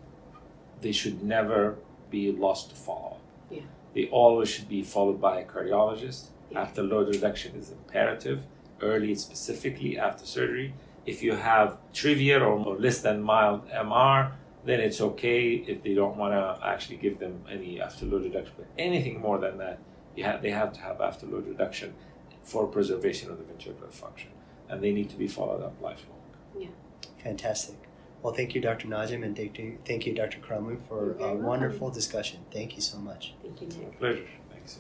they 0.82 0.92
should 0.92 1.24
never 1.24 1.78
be 2.12 2.32
lost 2.32 2.70
to 2.70 2.76
follow 2.76 3.12
up. 3.12 3.22
Yeah. 3.50 3.62
They 3.96 4.08
always 4.10 4.50
should 4.50 4.70
be 4.70 4.84
followed 4.84 5.20
by 5.20 5.40
a 5.40 5.46
cardiologist 5.46 6.28
after 6.56 6.84
load 6.84 7.08
reduction 7.08 7.56
is 7.56 7.72
imperative, 7.72 8.44
early 8.82 9.16
specifically 9.16 9.98
after 9.98 10.26
surgery. 10.26 10.74
If 11.06 11.24
you 11.24 11.34
have 11.34 11.78
trivial 11.94 12.44
or, 12.44 12.60
or 12.66 12.78
less 12.78 13.02
than 13.02 13.22
mild 13.22 13.68
MR, 13.70 14.32
then 14.66 14.80
it's 14.80 15.02
okay 15.02 15.54
if 15.54 15.84
they 15.84 15.94
don't 15.94 16.18
want 16.18 16.34
to 16.34 16.68
actually 16.68 16.98
give 16.98 17.20
them 17.20 17.44
any 17.50 17.82
after 17.82 18.06
load 18.06 18.24
reduction. 18.24 18.54
But 18.58 18.68
anything 18.78 19.20
more 19.22 19.38
than 19.38 19.58
that, 19.58 19.80
you 20.16 20.24
have, 20.24 20.42
they 20.42 20.52
have 20.52 20.74
to 20.74 20.82
have 20.82 21.02
after 21.02 21.26
load 21.26 21.48
reduction 21.48 21.94
for 22.44 22.68
preservation 22.68 23.30
of 23.30 23.38
the 23.38 23.44
ventricular 23.44 23.92
function, 23.92 24.32
and 24.70 24.82
they 24.84 24.92
need 24.92 25.10
to 25.10 25.16
be 25.16 25.28
followed 25.28 25.64
up 25.64 25.82
lifelong. 25.82 26.20
Yeah. 26.58 26.68
Fantastic. 27.24 27.76
Well, 28.22 28.34
thank 28.34 28.54
you, 28.54 28.60
Dr. 28.60 28.88
Najm, 28.88 29.24
and 29.24 29.36
thank 29.36 29.58
you, 29.58 29.78
thank 29.86 30.06
you 30.06 30.14
Dr. 30.14 30.40
Karamlou, 30.40 30.82
for 30.88 31.14
a 31.20 31.34
wonderful 31.36 31.90
discussion. 31.90 32.40
Thank 32.52 32.76
you 32.76 32.82
so 32.82 32.98
much. 32.98 33.34
Thank 33.42 33.62
you, 33.62 33.68
Nick. 33.68 33.98
Pleasure. 33.98 34.28
Thanks. 34.52 34.80